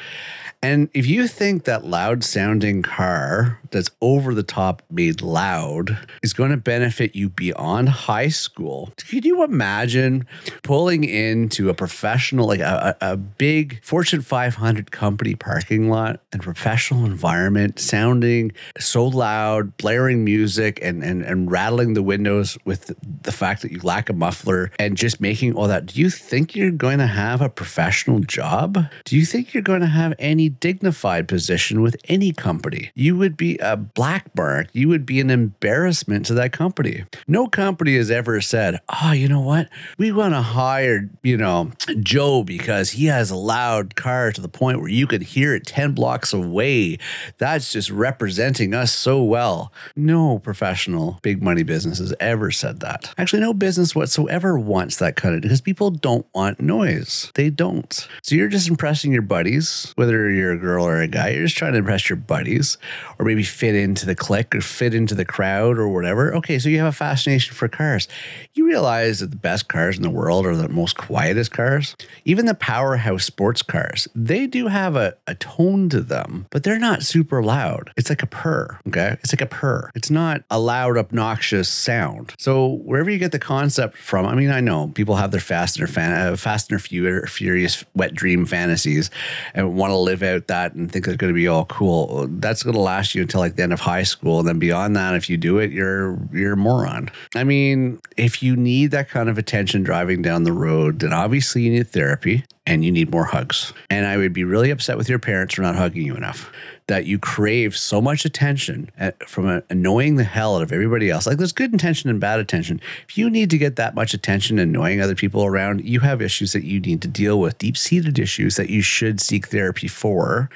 And 0.64 0.88
if 0.94 1.06
you 1.06 1.28
think 1.28 1.64
that 1.64 1.84
loud 1.84 2.24
sounding 2.24 2.80
car 2.80 3.60
that's 3.70 3.90
over 4.00 4.32
the 4.32 4.42
top 4.42 4.82
made 4.90 5.20
loud 5.20 5.98
is 6.22 6.32
going 6.32 6.52
to 6.52 6.56
benefit 6.56 7.14
you 7.14 7.28
beyond 7.28 7.90
high 7.90 8.28
school, 8.28 8.90
could 9.10 9.26
you 9.26 9.44
imagine 9.44 10.26
pulling 10.62 11.04
into 11.04 11.68
a 11.68 11.74
professional, 11.74 12.46
like 12.46 12.60
a, 12.60 12.96
a 13.02 13.14
big 13.14 13.84
Fortune 13.84 14.22
500 14.22 14.90
company 14.90 15.34
parking 15.34 15.90
lot 15.90 16.20
and 16.32 16.40
professional 16.40 17.04
environment 17.04 17.78
sounding 17.78 18.50
so 18.78 19.04
loud, 19.04 19.76
blaring 19.76 20.24
music 20.24 20.78
and, 20.80 21.04
and, 21.04 21.20
and 21.20 21.50
rattling 21.50 21.92
the 21.92 22.02
windows 22.02 22.56
with 22.64 22.90
the 23.22 23.32
fact 23.32 23.60
that 23.60 23.70
you 23.70 23.80
lack 23.82 24.08
a 24.08 24.14
muffler 24.14 24.70
and 24.78 24.96
just 24.96 25.20
making 25.20 25.56
all 25.56 25.68
that? 25.68 25.84
Do 25.84 26.00
you 26.00 26.08
think 26.08 26.56
you're 26.56 26.70
going 26.70 27.00
to 27.00 27.06
have 27.06 27.42
a 27.42 27.50
professional 27.50 28.20
job? 28.20 28.78
Do 29.04 29.14
you 29.14 29.26
think 29.26 29.52
you're 29.52 29.62
going 29.62 29.82
to 29.82 29.86
have 29.88 30.14
any 30.18 30.53
dignified 30.60 31.28
position 31.28 31.82
with 31.82 31.96
any 32.08 32.32
company. 32.32 32.90
You 32.94 33.16
would 33.16 33.36
be 33.36 33.58
a 33.58 33.76
black 33.76 34.34
mark. 34.36 34.68
You 34.72 34.88
would 34.88 35.06
be 35.06 35.20
an 35.20 35.30
embarrassment 35.30 36.26
to 36.26 36.34
that 36.34 36.52
company. 36.52 37.04
No 37.26 37.46
company 37.46 37.96
has 37.96 38.10
ever 38.10 38.40
said, 38.40 38.80
oh, 39.02 39.12
you 39.12 39.28
know 39.28 39.40
what? 39.40 39.68
We 39.98 40.12
want 40.12 40.34
to 40.34 40.42
hire, 40.42 41.08
you 41.22 41.36
know, 41.36 41.72
Joe 42.00 42.44
because 42.44 42.90
he 42.90 43.06
has 43.06 43.30
a 43.30 43.36
loud 43.36 43.94
car 43.96 44.32
to 44.32 44.40
the 44.40 44.48
point 44.48 44.80
where 44.80 44.88
you 44.88 45.06
could 45.06 45.22
hear 45.22 45.54
it 45.54 45.66
10 45.66 45.92
blocks 45.92 46.32
away. 46.32 46.98
That's 47.38 47.72
just 47.72 47.90
representing 47.90 48.74
us 48.74 48.92
so 48.92 49.22
well. 49.22 49.72
No 49.96 50.38
professional 50.38 51.18
big 51.22 51.42
money 51.42 51.62
business 51.62 51.98
has 51.98 52.14
ever 52.20 52.50
said 52.50 52.80
that. 52.80 53.12
Actually, 53.18 53.40
no 53.40 53.54
business 53.54 53.94
whatsoever 53.94 54.58
wants 54.58 54.96
that 54.96 55.16
kind 55.16 55.34
of 55.34 55.40
because 55.40 55.60
people 55.60 55.90
don't 55.90 56.26
want 56.34 56.60
noise. 56.60 57.30
They 57.34 57.50
don't. 57.50 58.06
So 58.22 58.34
you're 58.34 58.48
just 58.48 58.68
impressing 58.68 59.12
your 59.12 59.22
buddies, 59.22 59.92
whether 59.96 60.30
you're 60.30 60.43
you're 60.44 60.52
a 60.52 60.58
girl 60.58 60.86
or 60.86 61.00
a 61.00 61.08
guy. 61.08 61.30
You're 61.30 61.46
just 61.46 61.56
trying 61.56 61.72
to 61.72 61.78
impress 61.78 62.08
your 62.08 62.16
buddies 62.16 62.76
or 63.18 63.24
maybe 63.24 63.42
fit 63.42 63.74
into 63.74 64.04
the 64.04 64.14
clique 64.14 64.54
or 64.54 64.60
fit 64.60 64.94
into 64.94 65.14
the 65.14 65.24
crowd 65.24 65.78
or 65.78 65.88
whatever. 65.88 66.34
Okay, 66.36 66.58
so 66.58 66.68
you 66.68 66.78
have 66.78 66.88
a 66.88 66.92
fascination 66.92 67.54
for 67.54 67.66
cars. 67.66 68.08
You 68.52 68.66
realize 68.66 69.20
that 69.20 69.30
the 69.30 69.36
best 69.36 69.68
cars 69.68 69.96
in 69.96 70.02
the 70.02 70.10
world 70.10 70.44
are 70.44 70.54
the 70.54 70.68
most 70.68 70.96
quietest 70.96 71.52
cars. 71.52 71.96
Even 72.24 72.44
the 72.44 72.54
powerhouse 72.54 73.24
sports 73.24 73.62
cars, 73.62 74.06
they 74.14 74.46
do 74.46 74.66
have 74.68 74.96
a, 74.96 75.14
a 75.26 75.34
tone 75.34 75.88
to 75.88 76.00
them, 76.00 76.46
but 76.50 76.62
they're 76.62 76.78
not 76.78 77.02
super 77.02 77.42
loud. 77.42 77.90
It's 77.96 78.10
like 78.10 78.22
a 78.22 78.26
purr, 78.26 78.78
okay? 78.88 79.16
It's 79.22 79.32
like 79.32 79.40
a 79.40 79.46
purr. 79.46 79.90
It's 79.94 80.10
not 80.10 80.42
a 80.50 80.58
loud, 80.58 80.98
obnoxious 80.98 81.70
sound. 81.70 82.34
So 82.38 82.66
wherever 82.84 83.08
you 83.08 83.18
get 83.18 83.32
the 83.32 83.38
concept 83.38 83.96
from, 83.96 84.26
I 84.26 84.34
mean, 84.34 84.50
I 84.50 84.60
know 84.60 84.88
people 84.88 85.16
have 85.16 85.30
their 85.30 85.40
fast 85.40 85.78
and, 85.78 85.88
fan, 85.88 86.12
uh, 86.12 86.36
fast 86.36 86.70
and 86.70 86.82
furious 86.82 87.84
wet 87.94 88.14
dream 88.14 88.44
fantasies 88.44 89.10
and 89.54 89.74
want 89.74 89.90
to 89.90 89.96
live 89.96 90.22
out 90.22 90.33
out 90.34 90.46
that 90.48 90.74
and 90.74 90.90
think 90.90 91.06
it's 91.06 91.16
going 91.16 91.32
to 91.32 91.36
be 91.36 91.48
all 91.48 91.64
cool. 91.66 92.26
That's 92.28 92.62
going 92.62 92.74
to 92.74 92.80
last 92.80 93.14
you 93.14 93.22
until 93.22 93.40
like 93.40 93.56
the 93.56 93.62
end 93.62 93.72
of 93.72 93.80
high 93.80 94.02
school, 94.02 94.40
and 94.40 94.48
then 94.48 94.58
beyond 94.58 94.96
that, 94.96 95.14
if 95.14 95.30
you 95.30 95.36
do 95.36 95.58
it, 95.58 95.70
you're 95.70 96.18
you're 96.32 96.52
a 96.52 96.56
moron. 96.56 97.10
I 97.34 97.44
mean, 97.44 98.00
if 98.16 98.42
you 98.42 98.56
need 98.56 98.90
that 98.90 99.08
kind 99.08 99.28
of 99.28 99.38
attention 99.38 99.82
driving 99.82 100.22
down 100.22 100.44
the 100.44 100.52
road, 100.52 101.00
then 101.00 101.12
obviously 101.12 101.62
you 101.62 101.70
need 101.70 101.88
therapy 101.88 102.44
and 102.66 102.84
you 102.84 102.90
need 102.90 103.10
more 103.10 103.24
hugs. 103.24 103.72
And 103.90 104.06
I 104.06 104.16
would 104.16 104.32
be 104.32 104.44
really 104.44 104.70
upset 104.70 104.96
with 104.96 105.08
your 105.08 105.18
parents 105.18 105.54
for 105.54 105.62
not 105.62 105.76
hugging 105.76 106.02
you 106.02 106.14
enough 106.14 106.50
that 106.86 107.06
you 107.06 107.18
crave 107.18 107.76
so 107.76 108.00
much 108.00 108.24
attention 108.24 108.90
at, 108.98 109.28
from 109.28 109.48
a, 109.48 109.62
annoying 109.70 110.16
the 110.16 110.24
hell 110.24 110.56
out 110.56 110.62
of 110.62 110.72
everybody 110.72 111.10
else. 111.10 111.26
Like 111.26 111.38
there's 111.38 111.52
good 111.52 111.72
intention 111.72 112.10
and 112.10 112.20
bad 112.20 112.40
attention. 112.40 112.80
If 113.08 113.16
you 113.16 113.30
need 113.30 113.50
to 113.50 113.58
get 113.58 113.76
that 113.76 113.94
much 113.94 114.12
attention 114.12 114.58
annoying 114.58 115.00
other 115.00 115.14
people 115.14 115.44
around, 115.44 115.84
you 115.84 116.00
have 116.00 116.20
issues 116.20 116.52
that 116.52 116.64
you 116.64 116.80
need 116.80 117.00
to 117.02 117.08
deal 117.08 117.40
with, 117.40 117.58
deep 117.58 117.76
seated 117.76 118.18
issues 118.18 118.56
that 118.56 118.68
you 118.68 118.82
should 118.82 119.20
seek 119.20 119.48
therapy 119.48 119.88
for 119.88 120.50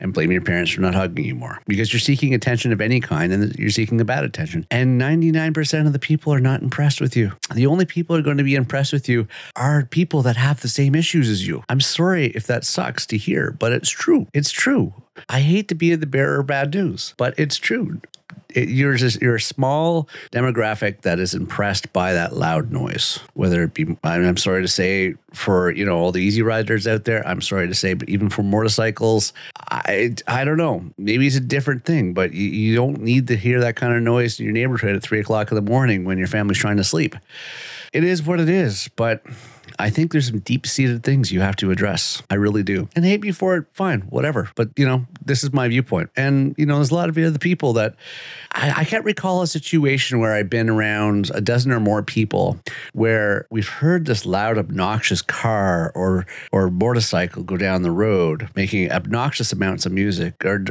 and 0.00 0.12
blame 0.12 0.30
your 0.30 0.42
parents 0.42 0.72
for 0.72 0.80
not 0.80 0.94
hugging 0.94 1.24
you 1.24 1.34
more 1.34 1.60
because 1.66 1.92
you're 1.92 2.00
seeking 2.00 2.34
attention 2.34 2.72
of 2.72 2.80
any 2.80 3.00
kind 3.00 3.32
and 3.32 3.54
you're 3.56 3.70
seeking 3.70 3.98
the 3.98 4.04
bad 4.04 4.24
attention. 4.24 4.66
And 4.70 5.00
99% 5.00 5.86
of 5.86 5.92
the 5.92 5.98
people 5.98 6.32
are 6.32 6.40
not 6.40 6.62
impressed 6.62 7.00
with 7.00 7.16
you. 7.16 7.32
The 7.54 7.66
only 7.66 7.84
people 7.84 8.16
are 8.16 8.22
going 8.22 8.36
to 8.36 8.44
be 8.44 8.54
impressed 8.54 8.92
with 8.92 9.08
you 9.08 9.26
are 9.54 9.84
people 9.84 10.22
that 10.22 10.36
have 10.36 10.60
the 10.60 10.68
same 10.68 10.94
issues 10.94 11.28
as 11.28 11.46
you. 11.46 11.62
I'm 11.68 11.80
sorry 11.80 12.26
if 12.28 12.46
that 12.46 12.64
sucks 12.64 13.06
to 13.06 13.16
hear, 13.16 13.52
but 13.52 13.72
it's 13.72 13.90
true. 13.90 14.26
It's 14.32 14.50
true. 14.50 14.92
I 15.28 15.40
hate 15.40 15.68
to 15.68 15.74
be 15.74 15.94
the 15.94 16.06
bearer 16.06 16.40
of 16.40 16.46
bad 16.46 16.74
news, 16.74 17.14
but 17.16 17.38
it's 17.38 17.56
true 17.56 18.00
it, 18.56 18.68
you're 18.68 18.94
just 18.94 19.20
you're 19.20 19.36
a 19.36 19.40
small 19.40 20.08
demographic 20.32 21.02
that 21.02 21.18
is 21.18 21.34
impressed 21.34 21.92
by 21.92 22.12
that 22.12 22.34
loud 22.34 22.72
noise. 22.72 23.20
Whether 23.34 23.62
it 23.64 23.74
be, 23.74 23.96
I'm 24.02 24.36
sorry 24.36 24.62
to 24.62 24.68
say, 24.68 25.14
for 25.32 25.70
you 25.70 25.84
know 25.84 25.98
all 25.98 26.12
the 26.12 26.22
easy 26.22 26.42
riders 26.42 26.86
out 26.86 27.04
there, 27.04 27.26
I'm 27.26 27.40
sorry 27.40 27.68
to 27.68 27.74
say, 27.74 27.94
but 27.94 28.08
even 28.08 28.30
for 28.30 28.42
motorcycles, 28.42 29.32
I 29.70 30.14
I 30.26 30.44
don't 30.44 30.56
know. 30.56 30.84
Maybe 30.96 31.26
it's 31.26 31.36
a 31.36 31.40
different 31.40 31.84
thing, 31.84 32.14
but 32.14 32.32
you, 32.32 32.48
you 32.48 32.74
don't 32.74 33.00
need 33.00 33.28
to 33.28 33.36
hear 33.36 33.60
that 33.60 33.76
kind 33.76 33.94
of 33.94 34.02
noise 34.02 34.40
in 34.40 34.46
your 34.46 34.54
neighborhood 34.54 34.96
at 34.96 35.02
three 35.02 35.20
o'clock 35.20 35.50
in 35.50 35.54
the 35.54 35.62
morning 35.62 36.04
when 36.04 36.18
your 36.18 36.28
family's 36.28 36.58
trying 36.58 36.78
to 36.78 36.84
sleep. 36.84 37.14
It 37.92 38.04
is 38.04 38.22
what 38.22 38.40
it 38.40 38.48
is, 38.48 38.88
but 38.96 39.22
I 39.78 39.90
think 39.90 40.12
there's 40.12 40.28
some 40.28 40.40
deep 40.40 40.66
seated 40.66 41.02
things 41.02 41.32
you 41.32 41.40
have 41.40 41.56
to 41.56 41.70
address. 41.70 42.22
I 42.30 42.34
really 42.34 42.62
do. 42.62 42.88
And 42.96 43.04
hate 43.04 43.20
me 43.20 43.32
for 43.32 43.56
it, 43.56 43.66
fine, 43.72 44.02
whatever. 44.02 44.50
But, 44.54 44.70
you 44.76 44.86
know, 44.86 45.06
this 45.24 45.44
is 45.44 45.52
my 45.52 45.68
viewpoint. 45.68 46.10
And, 46.16 46.54
you 46.58 46.66
know, 46.66 46.76
there's 46.76 46.90
a 46.90 46.94
lot 46.94 47.08
of 47.08 47.18
other 47.18 47.38
people 47.38 47.72
that 47.74 47.94
I, 48.52 48.80
I 48.80 48.84
can't 48.84 49.04
recall 49.04 49.42
a 49.42 49.46
situation 49.46 50.18
where 50.18 50.34
I've 50.34 50.50
been 50.50 50.68
around 50.68 51.30
a 51.34 51.40
dozen 51.40 51.72
or 51.72 51.80
more 51.80 52.02
people 52.02 52.58
where 52.92 53.46
we've 53.50 53.68
heard 53.68 54.06
this 54.06 54.26
loud, 54.26 54.58
obnoxious 54.58 55.22
car 55.22 55.92
or, 55.94 56.26
or 56.52 56.70
motorcycle 56.70 57.42
go 57.42 57.56
down 57.56 57.82
the 57.82 57.90
road 57.90 58.48
making 58.54 58.90
obnoxious 58.90 59.52
amounts 59.52 59.86
of 59.86 59.92
music 59.92 60.44
or 60.44 60.64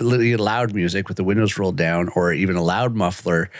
loud 0.00 0.74
music 0.74 1.08
with 1.08 1.16
the 1.16 1.24
windows 1.24 1.58
rolled 1.58 1.76
down 1.76 2.08
or 2.14 2.32
even 2.32 2.56
a 2.56 2.62
loud 2.62 2.94
muffler. 2.94 3.50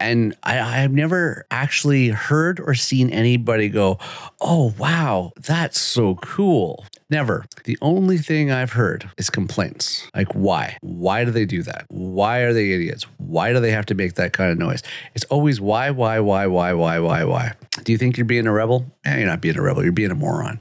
And 0.00 0.36
I, 0.42 0.82
I've 0.82 0.92
never 0.92 1.46
actually 1.50 2.08
heard 2.08 2.60
or 2.60 2.74
seen 2.74 3.10
anybody 3.10 3.68
go, 3.68 3.98
oh, 4.40 4.74
wow, 4.78 5.32
that's 5.36 5.80
so 5.80 6.16
cool. 6.16 6.84
Never. 7.10 7.46
The 7.64 7.78
only 7.80 8.18
thing 8.18 8.50
I've 8.50 8.72
heard 8.72 9.10
is 9.16 9.30
complaints. 9.30 10.06
Like, 10.14 10.32
why? 10.34 10.76
Why 10.82 11.24
do 11.24 11.30
they 11.30 11.46
do 11.46 11.62
that? 11.62 11.86
Why 11.88 12.40
are 12.40 12.52
they 12.52 12.72
idiots? 12.72 13.04
Why 13.16 13.52
do 13.52 13.60
they 13.60 13.70
have 13.70 13.86
to 13.86 13.94
make 13.94 14.14
that 14.14 14.32
kind 14.32 14.50
of 14.52 14.58
noise? 14.58 14.82
It's 15.14 15.24
always 15.26 15.60
why, 15.60 15.90
why, 15.90 16.20
why, 16.20 16.46
why, 16.46 16.72
why, 16.74 16.98
why, 16.98 17.24
why. 17.24 17.52
Do 17.82 17.92
you 17.92 17.98
think 17.98 18.18
you're 18.18 18.26
being 18.26 18.46
a 18.46 18.52
rebel? 18.52 18.84
Eh, 19.04 19.18
you're 19.18 19.26
not 19.26 19.40
being 19.40 19.56
a 19.56 19.62
rebel. 19.62 19.82
You're 19.82 19.92
being 19.92 20.10
a 20.10 20.14
moron. 20.16 20.60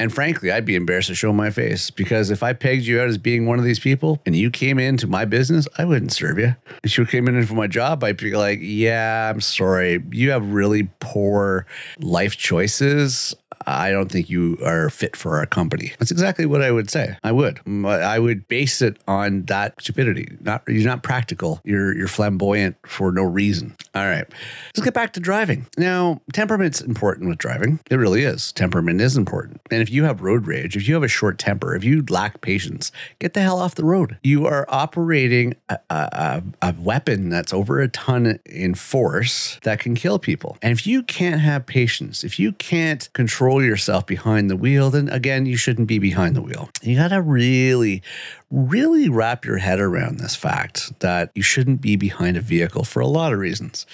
And 0.00 0.10
frankly, 0.10 0.50
I'd 0.50 0.64
be 0.64 0.76
embarrassed 0.76 1.08
to 1.08 1.14
show 1.14 1.30
my 1.30 1.50
face 1.50 1.90
because 1.90 2.30
if 2.30 2.42
I 2.42 2.54
pegged 2.54 2.86
you 2.86 3.02
out 3.02 3.08
as 3.08 3.18
being 3.18 3.44
one 3.44 3.58
of 3.58 3.66
these 3.66 3.78
people 3.78 4.18
and 4.24 4.34
you 4.34 4.50
came 4.50 4.78
into 4.78 5.06
my 5.06 5.26
business, 5.26 5.68
I 5.76 5.84
wouldn't 5.84 6.10
serve 6.10 6.38
you. 6.38 6.56
If 6.82 6.96
you 6.96 7.04
came 7.04 7.28
in 7.28 7.44
for 7.44 7.52
my 7.52 7.66
job, 7.66 8.02
I'd 8.02 8.16
be 8.16 8.34
like, 8.34 8.60
yeah, 8.62 9.28
I'm 9.28 9.42
sorry. 9.42 10.02
You 10.10 10.30
have 10.30 10.54
really 10.54 10.88
poor 11.00 11.66
life 11.98 12.38
choices. 12.38 13.34
I 13.66 13.90
don't 13.90 14.10
think 14.10 14.30
you 14.30 14.58
are 14.64 14.90
fit 14.90 15.16
for 15.16 15.38
our 15.38 15.46
company. 15.46 15.92
That's 15.98 16.10
exactly 16.10 16.46
what 16.46 16.62
I 16.62 16.70
would 16.70 16.90
say. 16.90 17.16
I 17.22 17.32
would. 17.32 17.60
I 17.86 18.18
would 18.18 18.48
base 18.48 18.80
it 18.82 18.98
on 19.06 19.42
that 19.44 19.80
stupidity. 19.80 20.36
Not 20.40 20.62
you're 20.66 20.86
not 20.86 21.02
practical. 21.02 21.60
You're 21.64 21.96
you're 21.96 22.08
flamboyant 22.08 22.76
for 22.86 23.12
no 23.12 23.22
reason. 23.22 23.76
All 23.94 24.06
right. 24.06 24.26
Let's 24.74 24.84
get 24.84 24.94
back 24.94 25.12
to 25.14 25.20
driving. 25.20 25.66
Now, 25.76 26.20
temperament's 26.32 26.80
important 26.80 27.28
with 27.28 27.38
driving. 27.38 27.80
It 27.90 27.96
really 27.96 28.22
is. 28.22 28.52
Temperament 28.52 29.00
is 29.00 29.16
important. 29.16 29.60
And 29.70 29.82
if 29.82 29.90
you 29.90 30.04
have 30.04 30.22
road 30.22 30.46
rage, 30.46 30.76
if 30.76 30.88
you 30.88 30.94
have 30.94 31.02
a 31.02 31.08
short 31.08 31.38
temper, 31.38 31.74
if 31.74 31.84
you 31.84 32.04
lack 32.08 32.40
patience, 32.40 32.92
get 33.18 33.34
the 33.34 33.42
hell 33.42 33.58
off 33.58 33.74
the 33.74 33.84
road. 33.84 34.16
You 34.22 34.46
are 34.46 34.64
operating 34.68 35.54
a, 35.68 35.78
a, 35.90 36.42
a 36.62 36.74
weapon 36.78 37.28
that's 37.28 37.52
over 37.52 37.80
a 37.80 37.88
ton 37.88 38.38
in 38.46 38.74
force 38.74 39.58
that 39.64 39.80
can 39.80 39.94
kill 39.94 40.18
people. 40.18 40.56
And 40.62 40.72
if 40.72 40.86
you 40.86 41.02
can't 41.02 41.40
have 41.40 41.66
patience, 41.66 42.22
if 42.24 42.38
you 42.38 42.52
can't 42.52 43.12
control 43.12 43.49
control 43.50 43.68
yourself 43.68 44.06
behind 44.06 44.48
the 44.48 44.56
wheel, 44.56 44.90
then 44.90 45.08
again, 45.08 45.44
you 45.44 45.56
shouldn't 45.56 45.88
be 45.88 45.98
behind 45.98 46.36
the 46.36 46.42
wheel. 46.42 46.70
You 46.82 46.96
got 46.96 47.08
to 47.08 47.20
really, 47.20 48.00
really 48.50 49.08
wrap 49.08 49.44
your 49.44 49.58
head 49.58 49.78
around 49.78 50.18
this 50.18 50.34
fact 50.34 50.98
that 51.00 51.30
you 51.34 51.42
shouldn't 51.42 51.80
be 51.80 51.96
behind 51.96 52.36
a 52.36 52.40
vehicle 52.40 52.84
for 52.84 53.00
a 53.00 53.06
lot 53.06 53.32
of 53.32 53.38
reasons. 53.38 53.86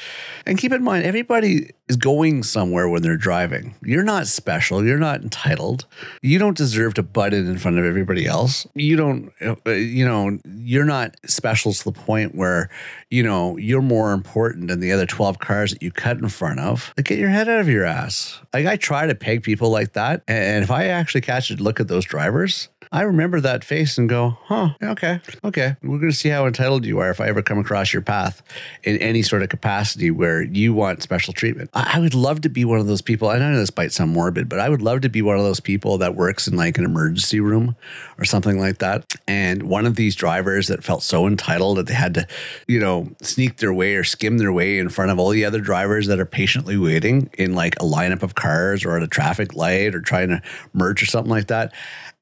And 0.47 0.57
keep 0.59 0.73
in 0.73 0.83
mind, 0.83 1.05
everybody 1.05 1.71
is 1.89 1.97
going 1.97 2.43
somewhere 2.43 2.89
when 2.89 3.03
they're 3.03 3.17
driving. 3.17 3.75
You're 3.83 4.03
not 4.03 4.27
special. 4.27 4.85
You're 4.85 4.99
not 4.99 5.23
entitled. 5.23 5.87
You 6.23 6.39
don't 6.39 6.57
deserve 6.57 6.95
to 6.95 7.03
butt 7.03 7.35
in 7.35 7.47
in 7.47 7.59
front 7.59 7.79
of 7.79 7.85
everybody 7.85 8.27
else. 8.27 8.67
You 8.75 8.97
don't, 8.97 9.33
uh, 9.41 9.71
you 9.71 10.05
know, 10.05 10.39
you're 10.59 10.85
not 10.85 11.17
special 11.27 11.73
to 11.73 11.85
the 11.85 11.93
point 11.93 12.35
where, 12.35 12.71
you 13.11 13.23
know, 13.23 13.57
you're 13.59 13.83
more 13.83 14.13
important 14.13 14.69
than 14.69 14.81
the 14.81 14.91
other 14.91 15.07
12 15.07 15.39
cars 15.39 15.73
that 15.73 15.83
you 15.83 15.93
cut 15.93 16.17
in 16.17 16.29
front 16.29 16.61
of. 16.61 16.93
Like, 16.97 17.07
get 17.07 17.19
your 17.19 17.29
head 17.29 17.49
out 17.49 17.61
of 17.61 17.69
your 17.69 17.85
ass. 17.85 18.41
Like, 18.55 18.67
I 18.67 18.77
try 18.77 19.07
to 19.07 19.15
peg 19.15 19.43
people 19.43 19.71
like 19.71 19.93
that. 19.93 20.23
And 20.27 20.65
if 20.65 20.71
I 20.71 20.87
actually 20.87 21.21
catch 21.21 21.51
a 21.51 21.57
look 21.57 21.79
at 21.79 21.89
those 21.89 22.05
drivers, 22.05 22.69
I 22.97 23.03
remember 23.03 23.43
that 23.43 23.63
face 23.63 23.99
and 23.99 24.09
go, 24.09 24.39
huh, 24.45 24.71
okay, 24.83 25.21
okay. 25.45 25.77
We're 25.83 25.99
going 25.99 26.11
to 26.11 26.17
see 26.17 26.31
how 26.31 26.47
entitled 26.47 26.87
you 26.87 26.99
are 27.01 27.11
if 27.11 27.21
I 27.21 27.27
ever 27.27 27.43
come 27.43 27.59
across 27.59 27.93
your 27.93 28.01
path 28.01 28.43
in 28.85 28.97
any 29.03 29.21
sort 29.21 29.43
of 29.43 29.51
capacity 29.51 30.11
where 30.11 30.41
you 30.41 30.73
want 30.73 31.03
special 31.03 31.35
treatment. 31.35 31.69
I, 31.75 31.99
would 31.99 32.15
love 32.15 32.41
to 32.41 32.49
be 32.49 32.65
one 32.65 32.81
of 32.81 32.87
those 32.87 33.03
people. 33.03 33.29
I 33.29 33.39
know 33.39 33.55
this 33.55 33.77
might 33.77 33.93
sound 33.93 34.13
morbid, 34.13 34.49
but 34.49 34.61
I 34.61 34.71
would 34.71 34.81
love 34.81 35.03
to 35.03 35.11
be 35.11 35.21
one 35.21 35.37
of 35.37 35.43
those 35.43 35.61
people 35.61 35.99
that 35.99 36.15
works 36.15 36.49
in 36.49 36.57
like 36.57 36.79
an 36.79 36.87
emergency 36.87 37.39
room 37.39 37.77
or 38.19 38.25
something 38.25 38.59
like 38.59 38.79
that. 38.79 39.13
And 39.29 39.65
one 39.65 39.85
of 39.85 39.97
these 39.97 40.17
drivers 40.17 40.69
that 40.69 40.83
felt 40.83 41.03
so 41.03 41.27
entitled 41.27 41.77
that 41.77 41.89
they 41.89 41.95
had 41.95 42.15
to, 42.15 42.27
you 42.67 42.81
know, 42.81 43.11
sneak 43.21 43.59
their 43.59 43.75
way 43.75 43.97
or 43.97 44.05
skim 44.05 44.39
their 44.39 44.55
way 44.55 44.79
in 44.79 44.89
front 44.89 45.11
of 45.11 45.19
all 45.19 45.29
the 45.29 45.45
other 45.45 45.61
drivers 45.61 46.07
that 46.07 46.19
are 46.19 46.25
patiently 46.25 46.79
waiting 46.79 47.29
in 47.37 47.55
like 47.55 47.77
a 47.77 47.85
lineup 47.85 48.23
of 48.23 48.37
cars 48.37 48.87
or 48.87 48.97
at 48.97 49.03
a 49.03 49.07
traffic 49.07 49.55
light 49.55 49.95
or 49.95 50.01
trying 50.01 50.29
to 50.29 50.41
merge 50.73 51.03
or 51.03 51.07
something 51.07 51.31
like 51.31 51.49
that. 51.49 51.75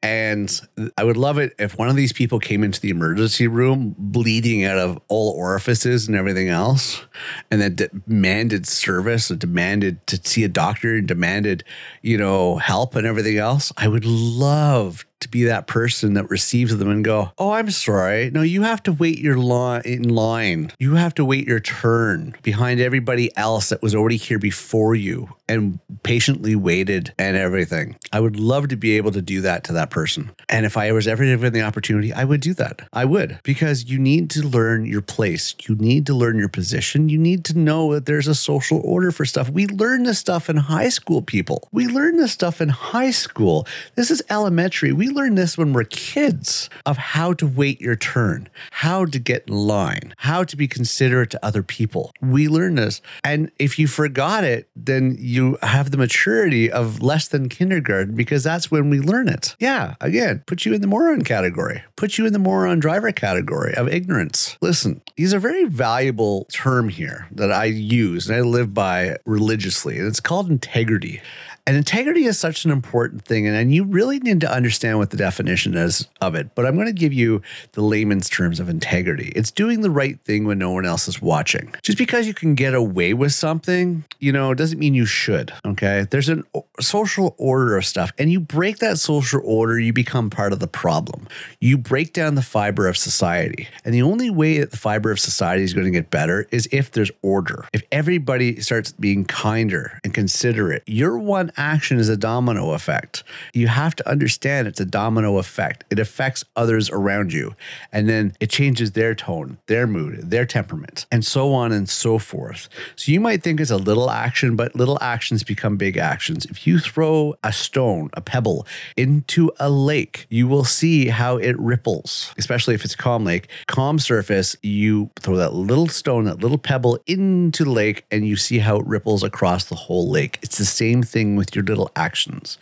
And 0.05 0.61
I 0.99 1.05
would 1.05 1.17
love 1.17 1.39
it 1.39 1.55
if 1.59 1.79
one 1.79 1.89
of 1.89 1.97
these 1.97 2.13
people 2.13 2.39
came 2.39 2.63
into 2.63 2.79
the 2.79 2.91
emergency 2.91 3.47
room 3.47 3.95
bleeding 3.97 4.63
out 4.63 4.77
of 4.77 5.01
all 5.09 5.31
orifices 5.31 6.07
and 6.07 6.15
everything 6.15 6.51
else, 6.51 7.03
and 7.51 7.59
then 7.63 7.75
demanded 7.75 8.67
service 8.67 9.31
or 9.31 9.37
demanded 9.37 10.07
to 10.09 10.21
see 10.23 10.45
a 10.45 10.49
doctor 10.49 10.97
and 10.97 11.09
demanded, 11.09 11.65
you 12.03 12.19
know, 12.19 12.57
help 12.57 12.95
and 12.97 13.07
everything 13.07 13.39
else. 13.39 13.73
I 13.79 13.89
would 13.89 14.05
love 14.05 15.07
to 15.25 15.29
be 15.29 15.45
that 15.45 15.67
person 15.67 16.15
that 16.15 16.31
receives 16.31 16.77
them 16.77 16.89
and 16.89 17.05
go, 17.05 17.33
"Oh, 17.37 17.51
I'm 17.51 17.71
sorry. 17.71 18.31
No, 18.31 18.43
you 18.43 18.63
have 18.63 18.83
to 18.85 18.93
wait 18.93 19.19
your 19.19 19.37
line 19.37 19.83
in 19.85 20.09
line. 20.09 20.71
You 20.79 20.95
have 20.95 21.15
to 21.15 21.25
wait 21.25 21.47
your 21.47 21.61
turn 21.61 22.35
behind 22.43 22.81
everybody 22.81 23.37
else 23.37 23.69
that 23.69 23.83
was 23.83 23.95
already 23.95 24.17
here 24.17 24.39
before 24.39 24.95
you 24.95 25.31
and 25.49 25.79
patiently 26.03 26.55
waited 26.55 27.13
and 27.19 27.37
everything." 27.37 27.97
I 28.13 28.21
would 28.21 28.39
love 28.39 28.69
to 28.69 28.77
be 28.77 28.97
able 28.97 29.11
to 29.13 29.23
do 29.23 29.41
that 29.41 29.65
to 29.65 29.73
that 29.73 29.91
person. 29.91 30.31
And 30.49 30.65
if 30.65 30.77
I 30.77 30.93
was 30.93 31.09
ever 31.09 31.25
given 31.25 31.53
the 31.53 31.63
opportunity, 31.63 32.13
I 32.13 32.25
would 32.25 32.41
do 32.41 32.55
that. 32.55 32.83
I 32.93 33.05
would 33.05 33.41
because 33.43 33.87
you 33.87 33.99
need 33.99 34.31
to 34.31 34.43
learn 34.43 34.87
your 34.87 35.03
place. 35.03 35.55
You 35.67 35.75
need 35.75 36.07
to 36.07 36.15
learn 36.15 36.39
your 36.39 36.49
position. 36.49 37.09
You 37.09 37.19
need 37.19 37.45
to 37.47 37.59
know 37.59 37.93
that 37.95 38.07
there's 38.07 38.29
a 38.29 38.35
social 38.35 38.81
order 38.85 39.11
for 39.11 39.25
stuff. 39.25 39.51
We 39.51 39.67
learn 39.67 40.05
this 40.05 40.19
stuff 40.19 40.49
in 40.49 40.57
high 40.57 40.91
school, 40.91 41.23
people. 41.23 41.69
We 41.73 41.87
learn 41.87 42.17
this 42.17 42.33
stuff 42.33 42.61
in 42.61 42.69
high 42.69 43.11
school. 43.11 43.67
This 43.97 44.11
is 44.11 44.23
elementary. 44.31 44.93
We 44.93 45.09
learn 45.15 45.35
this 45.35 45.57
when 45.57 45.73
we're 45.73 45.85
kids 45.85 46.69
of 46.85 46.97
how 46.97 47.33
to 47.35 47.47
wait 47.47 47.81
your 47.81 47.97
turn, 47.97 48.49
how 48.71 49.05
to 49.07 49.19
get 49.19 49.49
in 49.49 49.55
line, 49.55 50.15
how 50.19 50.45
to 50.45 50.57
be 50.57 50.69
considerate 50.69 51.31
to 51.31 51.45
other 51.45 51.63
people. 51.63 52.13
We 52.21 52.49
learn 52.49 52.75
this. 52.75 53.01
And 53.23 53.51
if 53.59 53.79
you 53.79 53.87
forgot 53.87 54.45
it, 54.45 54.69
then 54.77 55.17
you 55.19 55.59
have 55.63 55.91
the 55.91 55.97
maturity 55.97 56.71
of 56.71 57.03
less 57.03 57.29
than 57.29 57.49
kindergarten 57.49 58.15
because 58.15 58.45
that's 58.45 58.71
when 58.71 58.91
we 58.91 59.01
learn 59.01 59.29
it. 59.29 59.57
Yeah, 59.59 59.95
again, 60.01 60.43
put 60.47 60.65
you 60.65 60.75
in 60.75 60.81
the 60.81 60.87
moron 60.87 61.23
category, 61.23 61.83
put 61.97 62.19
you 62.19 62.27
in 62.27 62.33
the 62.33 62.39
moron 62.39 62.81
driver 62.81 63.13
category 63.13 63.75
of 63.75 63.89
ignorance. 63.89 64.57
Listen, 64.61 65.01
these 65.17 65.33
are 65.33 65.39
very 65.39 65.65
valuable 65.65 66.47
term 66.53 66.89
here 66.89 67.29
that 67.33 67.53
I 67.53 67.65
use 67.67 68.29
and 68.29 68.37
I 68.37 68.41
live 68.41 68.75
by 68.75 69.17
religiously, 69.25 69.99
and 69.99 70.09
it's 70.09 70.21
called 70.21 70.51
integrity. 70.51 71.23
And 71.67 71.77
integrity 71.77 72.25
is 72.27 72.39
such 72.39 72.67
an 72.67 72.71
important 72.71 73.25
thing. 73.25 73.47
And, 73.47 73.57
and 73.57 73.75
you 73.75 73.85
really 73.85 74.19
need 74.19 74.43
to 74.43 74.53
understand 74.53 74.99
what 74.99 75.11
the 75.11 75.17
definition 75.17 75.75
is 75.75 76.07
of 76.21 76.35
it. 76.35 76.55
But 76.55 76.67
I'm 76.67 76.75
going 76.75 76.87
to 76.87 76.93
give 76.93 77.13
you 77.13 77.41
the 77.73 77.81
layman's 77.81 78.29
terms 78.29 78.61
of 78.61 78.69
integrity. 78.69 79.33
It's 79.35 79.51
doing 79.51 79.81
the 79.81 79.91
right 79.91 80.21
thing 80.25 80.45
when 80.45 80.59
no 80.59 80.71
one 80.73 80.85
else 80.85 81.09
is 81.09 81.23
watching. 81.23 81.75
Just 81.83 81.97
because 81.97 82.27
you 82.27 82.35
can 82.35 82.55
get 82.55 82.75
away 82.75 83.15
with 83.15 83.33
something, 83.33 84.05
you 84.19 84.31
know, 84.31 84.53
doesn't 84.53 84.79
mean 84.79 84.95
you 84.95 85.07
should. 85.07 85.53
Okay. 85.65 86.07
There's 86.11 86.29
a 86.29 86.43
social 86.81 87.35
order 87.39 87.79
of 87.79 87.87
stuff. 87.87 88.13
And 88.19 88.31
you 88.31 88.41
break 88.41 88.79
that 88.79 88.99
social 88.99 89.41
order, 89.43 89.79
you 89.79 89.95
become 89.95 90.29
part 90.29 90.53
of 90.53 90.61
the 90.61 90.69
problem. 90.69 91.27
You 91.61 91.79
break 91.79 92.13
down 92.13 92.35
the 92.35 92.43
fiber 92.43 92.89
of 92.89 92.97
society. 92.99 93.69
And 93.87 93.95
the 93.95 94.03
only 94.03 94.29
way 94.29 94.59
that 94.59 94.71
the 94.71 94.77
fiber 94.77 95.11
of 95.11 95.19
society 95.19 95.63
is 95.63 95.73
going 95.73 95.87
to 95.87 95.91
get 95.91 96.11
better 96.11 96.47
is 96.51 96.69
if 96.73 96.91
there's 96.91 97.11
order. 97.23 97.67
If 97.73 97.83
everybody 97.91 98.61
starts 98.61 98.93
being 98.93 99.25
kinder 99.25 99.99
and 100.05 100.13
considerate, 100.13 100.83
you're 100.87 101.17
one 101.17 101.53
action 101.57 101.99
is 101.99 102.09
a 102.09 102.17
domino 102.17 102.73
effect. 102.73 103.25
You 103.53 103.69
have 103.69 103.95
to 103.97 104.09
understand 104.09 104.67
it's 104.69 104.81
a 104.81 104.85
domino 104.85 105.39
effect. 105.39 105.85
It 105.91 105.99
affects 105.99 106.45
others 106.57 106.91
around 106.91 107.33
you. 107.33 107.55
And 107.93 108.09
then 108.09 108.35
it 108.41 108.51
changes 108.51 108.93
their 108.93 109.15
tone, 109.15 109.59
their 109.67 109.87
mood, 109.87 110.31
their 110.31 110.47
temperament, 110.47 111.07
and 111.11 111.25
so 111.25 111.53
on 111.53 111.73
and 111.73 111.89
so 111.89 112.19
forth. 112.19 112.69
So 112.97 113.13
you 113.13 113.21
might 113.21 113.43
think 113.43 113.61
it's 113.61 113.71
a 113.71 113.77
little 113.77 114.11
action, 114.11 114.57
but 114.57 114.75
little 114.75 114.99
actions 115.01 115.43
become 115.43 115.77
big 115.77 115.97
actions. 115.97 116.45
If 116.47 116.67
you 116.67 116.79
throw 116.79 117.35
a 117.43 117.53
stone, 117.53 118.11
a 118.15 118.21
pebble 118.21 118.67
into 118.97 119.51
a 119.59 119.71
lake, 119.71 120.27
you 120.29 120.49
will 120.49 120.65
see 120.65 121.09
how 121.09 121.37
it 121.37 121.59
ripples, 121.59 122.33
especially 122.39 122.75
if 122.75 122.85
it's 122.85 122.95
a 122.95 122.99
calm 122.99 123.25
lake. 123.25 123.49
Calm 123.67 123.99
surface, 123.99 124.57
you 124.63 125.11
throw 125.21 125.37
that 125.37 125.55
little 125.55 125.89
stone, 125.89 126.25
that 126.25 126.41
little 126.41 126.59
pebble 126.59 126.99
into 127.07 127.65
the 127.65 127.71
lake, 127.71 128.05
and 128.11 128.27
you 128.27 128.37
see 128.37 128.59
how 128.59 128.77
it 128.77 128.87
ripples 128.87 129.23
across 129.23 129.65
the 129.65 129.75
whole 129.75 130.11
lake. 130.11 130.39
It's 130.43 130.59
the 130.59 130.65
same 130.65 131.03
thing 131.03 131.37
with 131.37 131.44
your 131.53 131.65
little 131.65 131.91
actions. 131.97 132.59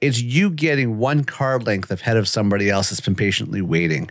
It's 0.00 0.20
you 0.20 0.50
getting 0.50 0.98
one 0.98 1.24
card 1.24 1.66
length 1.66 1.90
ahead 1.90 2.16
of 2.16 2.26
somebody 2.26 2.70
else 2.70 2.90
that's 2.90 3.00
been 3.00 3.14
patiently 3.14 3.60
waiting 3.60 4.10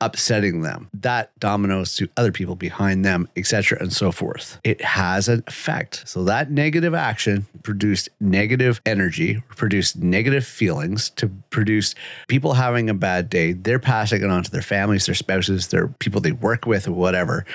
upsetting 0.00 0.62
them. 0.62 0.88
That 0.92 1.30
dominoes 1.40 1.96
to 1.96 2.08
other 2.16 2.32
people 2.32 2.56
behind 2.56 3.04
them, 3.04 3.28
etc., 3.36 3.78
and 3.80 3.92
so 3.92 4.12
forth. 4.12 4.58
It 4.62 4.80
has 4.82 5.28
an 5.28 5.42
effect. 5.46 6.02
So 6.06 6.24
that 6.24 6.50
negative 6.50 6.94
action 6.94 7.46
produced 7.62 8.08
negative 8.20 8.80
energy, 8.84 9.42
produced 9.56 9.96
negative 9.96 10.44
feelings 10.44 11.10
to 11.10 11.28
produce 11.50 11.94
people 12.28 12.54
having 12.54 12.90
a 12.90 12.94
bad 12.94 13.30
day. 13.30 13.52
They're 13.52 13.78
passing 13.78 14.22
it 14.22 14.30
on 14.30 14.42
to 14.42 14.50
their 14.50 14.62
families, 14.62 15.06
their 15.06 15.14
spouses, 15.14 15.68
their 15.68 15.88
people 15.88 16.20
they 16.20 16.32
work 16.32 16.66
with, 16.66 16.86
or 16.86 16.92
whatever 16.92 17.46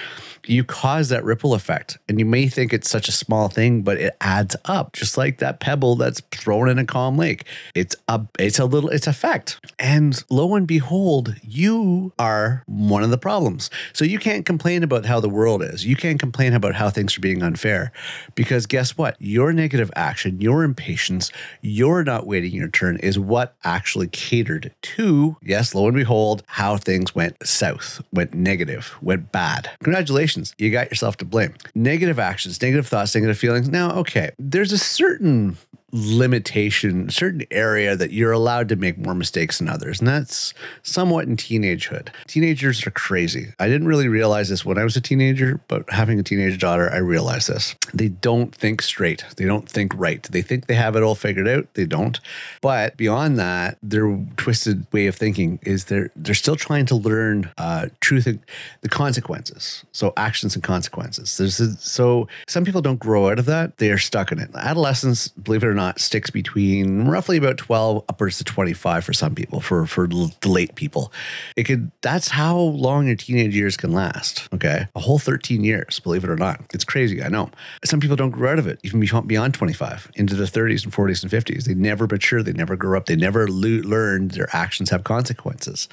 you 0.46 0.64
cause 0.64 1.10
that 1.10 1.24
ripple 1.24 1.54
effect. 1.54 1.98
And 2.08 2.20
you 2.20 2.26
may 2.26 2.48
think 2.48 2.74
it's 2.74 2.90
such 2.90 3.08
a 3.08 3.12
small 3.12 3.50
thing, 3.50 3.82
but 3.82 3.98
it 3.98 4.16
adds 4.22 4.56
up, 4.66 4.94
just 4.94 5.18
like 5.18 5.40
that 5.40 5.60
pebble 5.60 5.96
that's 5.96 6.22
thrown 6.32 6.70
in 6.70 6.80
a 6.80 6.86
calm 6.86 7.18
lake. 7.18 7.46
It's 7.76 7.96
a 8.08 8.22
it's 8.38 8.60
a 8.60 8.66
little 8.66 8.90
it's 8.90 9.08
effect. 9.08 9.60
And 9.78 10.24
lo 10.30 10.56
and 10.56 10.68
behold, 10.68 11.36
you 11.44 12.14
are 12.18 12.64
one 12.68 13.04
of 13.04 13.10
the 13.10 13.18
problems. 13.18 13.70
So 13.94 14.06
you 14.06 14.20
can't 14.20 14.46
complain 14.46 14.84
about 14.84 15.06
how 15.06 15.20
the 15.20 15.30
world 15.30 15.64
is. 15.64 15.86
You 15.86 15.96
can't 15.96 16.20
complain 16.20 16.54
about 16.54 16.76
how 16.76 16.90
things 16.90 17.18
are 17.18 17.22
being 17.22 17.44
unfair. 17.44 17.92
Because 18.36 18.66
guess 18.66 18.98
what? 18.98 19.16
Your 19.20 19.54
negative 19.54 19.92
action, 19.96 20.40
your 20.42 20.64
impatience, 20.64 21.32
your 21.62 22.04
not 22.04 22.26
waiting 22.26 22.54
your 22.54 22.70
turn 22.70 22.98
is 22.98 23.20
what 23.20 23.56
actually 23.64 24.08
catered 24.08 24.74
to, 24.82 25.38
yes, 25.44 25.76
lo 25.76 25.88
and 25.88 25.96
behold, 25.96 26.44
how 26.48 26.78
things 26.78 27.14
went 27.14 27.36
south, 27.46 28.02
went 28.14 28.34
negative, 28.34 28.96
went 29.02 29.32
bad. 29.32 29.70
Congratulations 29.84 30.29
Congratulations, 30.30 30.56
you 30.58 30.72
got 30.72 30.90
yourself 30.90 31.18
to 31.18 31.26
blame. 31.26 31.54
Negative 31.74 32.20
actions, 32.20 32.62
negative 32.62 32.88
thoughts, 32.88 33.16
negative 33.16 33.38
feelings. 33.38 33.70
Now, 33.70 33.92
okay, 33.96 34.32
there's 34.38 34.72
a 34.72 34.78
certain 34.78 35.58
limitation, 35.92 37.10
certain 37.10 37.44
area 37.52 37.96
that 37.96 38.12
you're 38.12 38.32
allowed 38.32 38.70
to 38.70 38.76
make 38.76 38.98
more 38.98 39.16
mistakes 39.16 39.58
than 39.58 39.70
others. 39.70 40.00
And 40.00 40.08
that's 40.08 40.54
somewhat 40.84 41.28
in 41.28 41.36
teenagehood. 41.36 42.10
Teenagers 42.28 42.86
are 42.86 42.92
crazy. 42.92 43.54
I 43.60 43.68
didn't 43.68 43.88
really 43.88 44.08
realize 44.08 44.50
this 44.50 44.66
when 44.66 44.78
I 44.78 44.84
was 44.84 44.96
a 44.96 45.02
teenager, 45.02 45.60
but 45.68 45.90
having 45.90 46.20
a 46.20 46.24
teenage 46.24 46.60
daughter, 46.60 46.90
I 46.92 46.98
realized 46.98 47.50
this. 47.50 47.76
They 47.94 48.10
don't 48.10 48.54
think 48.54 48.82
straight. 48.82 49.26
They 49.38 49.46
don't 49.46 49.68
think 49.68 49.94
right. 49.96 50.22
They 50.24 50.42
think 50.42 50.68
they 50.68 50.76
have 50.76 50.96
it 50.96 51.04
all 51.04 51.16
figured 51.16 51.48
out. 51.48 51.74
They 51.74 51.86
don't. 51.86 52.20
But 52.62 52.98
beyond 52.98 53.40
that, 53.40 53.78
their 53.82 54.18
twisted 54.38 54.86
way 54.92 55.08
of 55.08 55.16
thinking 55.16 55.60
is 55.64 55.86
they're 55.86 56.12
they're 56.16 56.36
still 56.36 56.56
trying 56.56 56.86
to 56.88 56.96
learn 56.96 57.50
uh, 57.58 57.88
truth 58.00 58.28
and 58.28 58.40
the 58.82 58.90
consequences. 58.90 59.84
So 59.92 60.14
actions 60.18 60.56
and 60.56 60.64
consequences. 60.64 61.38
There's 61.38 61.60
a, 61.60 61.76
so 61.78 62.28
some 62.48 62.66
people 62.66 62.82
don't 62.82 63.00
grow 63.00 63.30
out 63.30 63.40
of 63.40 63.46
that. 63.46 63.78
They 63.78 63.90
are 63.92 63.98
stuck 63.98 64.32
in 64.32 64.40
it. 64.40 64.50
Adolescents, 64.56 65.30
believe 65.30 65.64
it 65.64 65.68
or 65.68 65.74
not, 65.74 65.79
not 65.80 65.98
sticks 65.98 66.30
between 66.30 67.06
roughly 67.06 67.38
about 67.38 67.58
12 67.58 68.04
upwards 68.10 68.38
to 68.38 68.44
25 68.44 69.06
for 69.06 69.14
some 69.14 69.34
people 69.34 69.62
for 69.62 69.86
for 69.86 70.08
the 70.08 70.30
late 70.46 70.76
people. 70.76 71.14
It 71.56 71.64
could 71.64 71.90
that's 72.02 72.28
how 72.28 72.58
long 72.58 73.08
your 73.08 73.16
teenage 73.16 73.56
years 73.56 73.78
can 73.78 73.94
last 73.94 74.50
okay? 74.54 74.88
A 74.94 75.00
whole 75.00 75.20
13 75.20 75.64
years 75.64 76.00
believe 76.02 76.26
it 76.26 76.30
or 76.30 76.36
not. 76.36 76.60
It's 76.74 76.84
crazy 76.84 77.24
i 77.24 77.30
know. 77.30 77.50
Some 77.86 78.02
people 78.02 78.18
don't 78.18 78.32
grow 78.32 78.52
out 78.52 78.60
of 78.60 78.68
it 78.68 78.80
even 78.84 79.00
beyond 79.26 79.54
25 79.54 80.12
into 80.16 80.36
the 80.36 80.44
30s 80.44 80.84
and 80.84 80.94
40s 80.94 81.24
and 81.24 81.32
50s 81.32 81.64
they 81.64 81.74
never 81.74 82.08
mature 82.08 82.44
they 82.44 82.52
never 82.52 82.76
grow 82.76 82.98
up 82.98 83.06
they 83.06 83.16
never 83.16 83.48
lo- 83.48 83.82
learned 83.88 84.32
their 84.32 84.54
actions 84.54 84.90
have 84.90 85.06
consequences. 85.06 85.88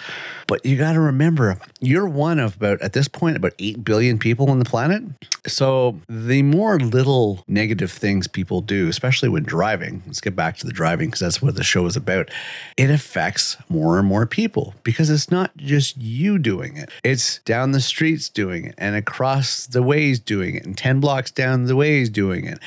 But 0.49 0.67
you 0.67 0.77
got 0.77 0.95
to 0.95 1.01
remember 1.01 1.61
you're 1.81 2.09
one 2.09 2.41
of 2.41 2.57
about 2.57 2.83
at 2.83 2.93
this 2.93 3.07
point 3.07 3.37
about 3.37 3.53
8 3.61 3.85
billion 3.85 4.19
people 4.19 4.51
on 4.51 4.59
the 4.59 4.65
planet. 4.65 5.05
So 5.47 6.01
the 6.09 6.43
more 6.43 6.81
little 6.81 7.45
negative 7.47 7.93
things 7.93 8.27
people 8.27 8.61
do 8.61 8.89
especially 8.89 9.29
when 9.29 9.45
driving 9.45 9.76
driving, 9.77 10.03
let's 10.07 10.21
get 10.21 10.35
back 10.35 10.57
to 10.57 10.67
the 10.67 10.73
driving 10.73 11.09
because 11.09 11.21
that's 11.21 11.43
what 11.43 11.55
the 11.55 11.65
show 11.65 11.87
is 11.87 11.97
about. 11.97 12.31
It 12.77 12.91
affects 12.91 13.57
more 13.69 13.99
and 13.99 14.09
more 14.09 14.27
people 14.27 14.75
because 14.83 15.11
it's 15.11 15.31
not 15.31 15.57
just 15.57 15.97
you 15.97 16.39
doing 16.39 16.77
it, 16.77 16.91
it's 17.05 17.39
down 17.41 17.73
the 17.73 17.81
streets 17.81 18.29
doing 18.29 18.67
it, 18.67 18.75
and 18.79 18.97
across 18.97 19.67
the 19.67 19.83
ways 19.83 20.19
doing 20.19 20.55
it, 20.55 20.65
and 20.65 20.77
10 20.77 21.01
blocks 21.01 21.31
down 21.31 21.65
the 21.65 21.77
ways 21.77 22.09
doing 22.09 22.47
it. 22.47 22.59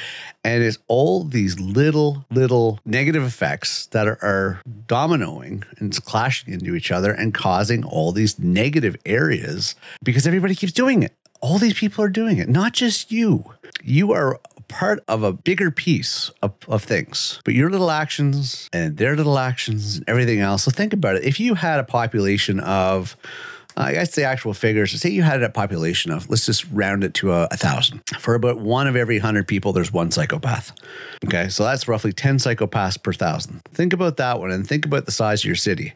And 0.43 0.63
it's 0.63 0.78
all 0.88 1.24
these 1.24 1.60
little, 1.60 2.26
little 2.32 2.80
negative 2.86 3.24
effects 3.24 3.88
that 3.88 4.08
are, 4.08 4.19
are 4.22 4.62
dominoing 4.88 5.63
and 5.80 5.93
clashing 6.06 6.54
into 6.54 6.76
each 6.76 6.91
other 6.91 7.12
and 7.12 7.34
causing 7.34 7.84
all 7.84 8.12
these 8.12 8.39
negative 8.39 8.95
areas 9.06 9.76
because 10.04 10.26
everybody 10.26 10.56
keeps 10.56 10.74
doing 10.74 11.04
it 11.04 11.13
all 11.41 11.58
these 11.58 11.74
people 11.74 12.04
are 12.04 12.10
doing 12.10 12.38
it, 12.38 12.50
not 12.50 12.74
just 12.74 13.13
you. 13.13 13.45
You 13.82 14.12
are 14.12 14.41
part 14.69 15.03
of 15.08 15.23
a 15.23 15.34
bigger 15.34 15.71
piece 15.71 16.32
of, 16.41 16.53
of 16.67 16.84
things. 16.84 17.41
But 17.43 17.53
your 17.53 17.69
little 17.69 17.91
actions 17.91 18.69
and 18.71 18.95
their 18.95 19.15
little 19.15 19.38
actions 19.38 19.97
and 19.97 20.05
everything 20.08 20.39
else. 20.39 20.63
So 20.63 20.71
think 20.71 20.93
about 20.93 21.17
it. 21.17 21.23
If 21.25 21.39
you 21.39 21.55
had 21.55 21.79
a 21.79 21.84
population 21.84 22.60
of 22.62 23.17
Uh, 23.80 23.84
I 23.84 23.94
guess 23.94 24.13
the 24.13 24.24
actual 24.24 24.54
figures, 24.54 25.00
say 25.00 25.10
you 25.10 25.24
had 25.24 25.42
a 25.42 25.50
population 25.50 26.12
of, 26.12 26.30
let's 26.30 26.46
just 26.46 26.65
round 26.72 27.04
it 27.04 27.13
to 27.15 27.32
a, 27.32 27.48
a 27.50 27.56
thousand. 27.56 28.02
For 28.20 28.36
about 28.36 28.60
one 28.60 28.88
of 28.88 28.96
every 28.98 29.20
hundred 29.20 29.48
people, 29.48 29.72
there's 29.72 29.94
one 29.94 30.12
psychopath. 30.12 30.74
Okay, 31.26 31.48
so 31.48 31.63
that's 31.63 31.88
roughly 31.88 32.12
10 32.12 32.38
psychopaths 32.38 33.02
per 33.02 33.13
thousand. 33.13 33.62
Think 33.74 33.94
about 33.94 34.18
that 34.18 34.39
one 34.39 34.52
and 34.52 34.68
think 34.68 34.86
about 34.86 35.06
the 35.06 35.12
size 35.12 35.42
of 35.42 35.46
your 35.46 35.56
city. 35.56 35.94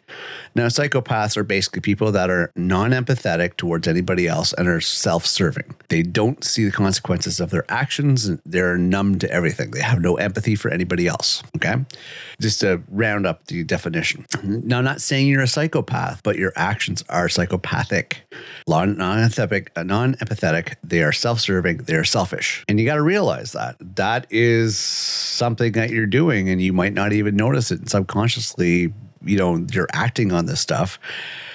Now, 0.55 0.67
psychopaths 0.67 1.35
are 1.35 1.43
basically 1.43 1.81
people 1.81 2.11
that 2.13 2.29
are 2.29 2.51
non 2.55 2.91
empathetic 2.91 3.57
towards 3.57 3.87
anybody 3.87 4.27
else 4.27 4.53
and 4.53 4.67
are 4.67 4.79
self 4.79 5.25
serving. 5.25 5.75
They 5.89 6.03
don't 6.03 6.43
see 6.43 6.63
the 6.63 6.71
consequences 6.71 7.39
of 7.39 7.49
their 7.49 7.65
actions 7.69 8.29
they're 8.45 8.77
numb 8.77 9.19
to 9.19 9.31
everything. 9.31 9.71
They 9.71 9.81
have 9.81 9.99
no 9.99 10.15
empathy 10.15 10.55
for 10.55 10.69
anybody 10.71 11.07
else. 11.07 11.43
Okay, 11.57 11.75
just 12.39 12.61
to 12.61 12.81
round 12.89 13.25
up 13.25 13.45
the 13.47 13.63
definition. 13.63 14.25
Now, 14.43 14.77
I'm 14.77 14.85
not 14.85 15.01
saying 15.01 15.27
you're 15.27 15.41
a 15.41 15.47
psychopath, 15.47 16.21
but 16.23 16.37
your 16.37 16.53
actions 16.55 17.03
are 17.09 17.27
psychopathic 17.27 17.72
psychopathic, 17.73 18.23
non-empathetic, 18.67 19.67
uh, 19.75 19.83
non-empathetic. 19.83 20.75
They 20.83 21.03
are 21.03 21.11
self-serving. 21.11 21.77
They 21.77 21.95
are 21.95 22.03
selfish, 22.03 22.63
and 22.67 22.79
you 22.79 22.85
got 22.85 22.95
to 22.95 23.01
realize 23.01 23.51
that 23.53 23.75
that 23.95 24.27
is 24.29 24.77
something 24.77 25.73
that 25.73 25.89
you're 25.89 26.05
doing, 26.05 26.49
and 26.49 26.61
you 26.61 26.73
might 26.73 26.93
not 26.93 27.13
even 27.13 27.35
notice 27.35 27.71
it 27.71 27.89
subconsciously. 27.89 28.93
You 29.25 29.37
know, 29.37 29.65
you're 29.71 29.87
acting 29.93 30.33
on 30.33 30.47
this 30.47 30.59
stuff 30.59 30.99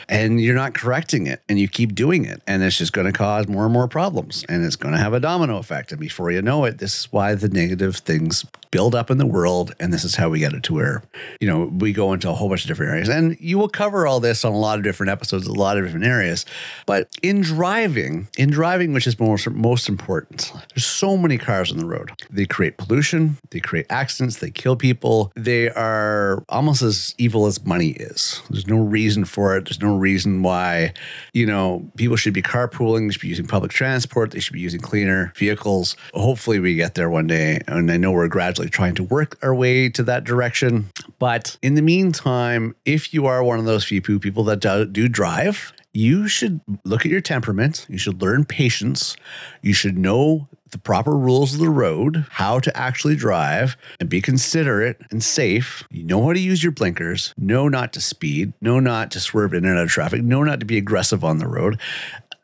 and 0.08 0.40
you're 0.40 0.54
not 0.54 0.72
correcting 0.72 1.26
it 1.26 1.42
and 1.50 1.60
you 1.60 1.68
keep 1.68 1.94
doing 1.94 2.24
it 2.24 2.40
and 2.46 2.62
it's 2.62 2.78
just 2.78 2.94
going 2.94 3.06
to 3.06 3.12
cause 3.12 3.46
more 3.46 3.64
and 3.64 3.74
more 3.74 3.86
problems 3.86 4.42
and 4.48 4.64
it's 4.64 4.74
going 4.74 4.94
to 4.94 4.98
have 4.98 5.12
a 5.12 5.20
domino 5.20 5.58
effect 5.58 5.92
and 5.92 6.00
before 6.00 6.30
you 6.30 6.40
know 6.40 6.64
it 6.64 6.78
this 6.78 7.00
is 7.00 7.12
why 7.12 7.34
the 7.34 7.48
negative 7.50 7.96
things 7.96 8.46
build 8.70 8.94
up 8.94 9.10
in 9.10 9.18
the 9.18 9.26
world 9.26 9.74
and 9.80 9.92
this 9.92 10.04
is 10.04 10.16
how 10.16 10.28
we 10.28 10.38
get 10.38 10.52
it 10.52 10.62
to 10.64 10.74
where 10.74 11.02
you 11.40 11.48
know 11.48 11.70
we 11.78 11.92
go 11.92 12.12
into 12.12 12.28
a 12.28 12.32
whole 12.32 12.48
bunch 12.48 12.62
of 12.62 12.68
different 12.68 12.92
areas. 12.92 13.08
And 13.08 13.36
you 13.40 13.58
will 13.58 13.68
cover 13.68 14.06
all 14.06 14.20
this 14.20 14.44
on 14.44 14.52
a 14.52 14.58
lot 14.58 14.78
of 14.78 14.84
different 14.84 15.10
episodes 15.10 15.46
a 15.46 15.52
lot 15.52 15.78
of 15.78 15.84
different 15.84 16.06
areas. 16.06 16.44
But 16.86 17.08
in 17.22 17.40
driving 17.40 18.28
in 18.36 18.50
driving 18.50 18.92
which 18.92 19.06
is 19.06 19.18
most 19.18 19.48
most 19.50 19.88
important 19.88 20.52
there's 20.74 20.86
so 20.86 21.16
many 21.16 21.38
cars 21.38 21.70
on 21.70 21.78
the 21.78 21.86
road. 21.86 22.12
They 22.30 22.46
create 22.46 22.76
pollution 22.76 23.38
they 23.50 23.60
create 23.60 23.86
accidents 23.90 24.38
they 24.38 24.50
kill 24.50 24.76
people. 24.76 25.32
They 25.34 25.70
are 25.70 26.44
almost 26.48 26.82
as 26.82 27.14
evil 27.18 27.46
as 27.46 27.64
money 27.64 27.90
is. 27.90 28.42
There's 28.50 28.66
no 28.66 28.78
reason 28.78 29.24
for 29.24 29.56
it. 29.56 29.66
There's 29.66 29.80
no 29.80 29.96
reason 29.96 30.42
why 30.42 30.92
you 31.32 31.46
know 31.46 31.90
people 31.96 32.16
should 32.16 32.34
be 32.34 32.42
carpooling. 32.42 33.08
They 33.08 33.12
should 33.12 33.22
be 33.22 33.28
using 33.28 33.46
public 33.46 33.72
transport. 33.72 34.30
They 34.30 34.40
should 34.40 34.52
be 34.52 34.60
using 34.60 34.80
cleaner 34.80 35.32
vehicles. 35.36 35.96
Hopefully 36.14 36.58
we 36.58 36.74
get 36.74 36.94
there 36.94 37.10
one 37.10 37.26
day 37.26 37.60
and 37.68 37.90
i 37.90 37.96
know 37.96 38.10
we're 38.10 38.28
gradually 38.28 38.57
trying 38.66 38.94
to 38.96 39.04
work 39.04 39.38
our 39.42 39.54
way 39.54 39.88
to 39.90 40.02
that 40.04 40.24
direction. 40.24 40.90
But 41.18 41.56
in 41.62 41.74
the 41.74 41.82
meantime, 41.82 42.74
if 42.84 43.14
you 43.14 43.26
are 43.26 43.42
one 43.42 43.58
of 43.58 43.64
those 43.64 43.84
few 43.84 44.00
people 44.00 44.44
that 44.44 44.60
do, 44.60 44.84
do 44.84 45.08
drive, 45.08 45.72
you 45.92 46.28
should 46.28 46.60
look 46.84 47.04
at 47.04 47.10
your 47.10 47.20
temperament. 47.20 47.86
You 47.88 47.98
should 47.98 48.20
learn 48.22 48.44
patience. 48.44 49.16
You 49.62 49.72
should 49.72 49.98
know 49.98 50.48
the 50.70 50.78
proper 50.78 51.16
rules 51.16 51.54
of 51.54 51.60
the 51.60 51.70
road, 51.70 52.26
how 52.30 52.60
to 52.60 52.76
actually 52.76 53.16
drive, 53.16 53.76
and 54.00 54.08
be 54.08 54.20
considerate 54.20 55.00
and 55.10 55.22
safe. 55.22 55.84
You 55.90 56.04
know 56.04 56.22
how 56.22 56.32
to 56.32 56.40
use 56.40 56.62
your 56.62 56.72
blinkers, 56.72 57.32
know 57.38 57.68
not 57.68 57.92
to 57.94 58.00
speed, 58.00 58.52
know 58.60 58.78
not 58.78 59.10
to 59.12 59.20
swerve 59.20 59.54
in 59.54 59.64
and 59.64 59.78
out 59.78 59.84
of 59.84 59.90
traffic, 59.90 60.22
know 60.22 60.42
not 60.42 60.60
to 60.60 60.66
be 60.66 60.76
aggressive 60.76 61.24
on 61.24 61.38
the 61.38 61.48
road. 61.48 61.80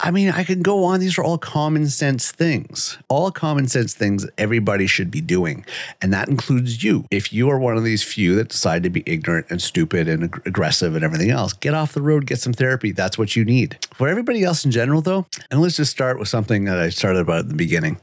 I 0.01 0.11
mean, 0.11 0.31
I 0.31 0.45
can 0.45 0.61
go 0.61 0.85
on. 0.85 1.01
These 1.01 1.19
are 1.19 1.25
all 1.25 1.39
common 1.39 1.89
sense 1.89 2.33
things, 2.33 2.99
all 3.09 3.31
common 3.31 3.69
sense 3.69 3.95
things 3.95 4.27
everybody 4.37 4.87
should 4.87 5.11
be 5.11 5.21
doing. 5.21 5.65
And 6.03 6.13
that 6.13 6.29
includes 6.29 6.83
you. 6.83 7.07
If 7.11 7.33
you 7.33 7.49
are 7.51 7.59
one 7.59 7.77
of 7.77 7.85
these 7.85 8.03
few 8.03 8.35
that 8.37 8.49
decide 8.49 8.83
to 8.83 8.91
be 8.91 9.05
ignorant 9.07 9.47
and 9.51 9.63
stupid 9.63 10.09
and 10.09 10.25
ag- 10.25 10.43
aggressive 10.47 10.95
and 10.95 11.05
everything 11.05 11.31
else, 11.31 11.53
get 11.53 11.75
off 11.75 11.93
the 11.93 12.03
road, 12.03 12.27
get 12.27 12.41
some 12.41 12.53
therapy. 12.53 12.91
That's 12.91 13.17
what 13.17 13.37
you 13.37 13.45
need. 13.45 13.79
For 13.95 14.09
everybody 14.09 14.43
else 14.43 14.65
in 14.65 14.73
general, 14.73 15.01
though, 15.01 15.27
and 15.51 15.61
let's 15.61 15.77
just 15.77 15.93
start 15.93 16.19
with 16.19 16.29
something 16.29 16.65
that 16.65 16.79
I 16.79 16.89
started 16.89 17.21
about 17.21 17.39
at 17.41 17.49
the 17.49 17.55
beginning 17.55 17.99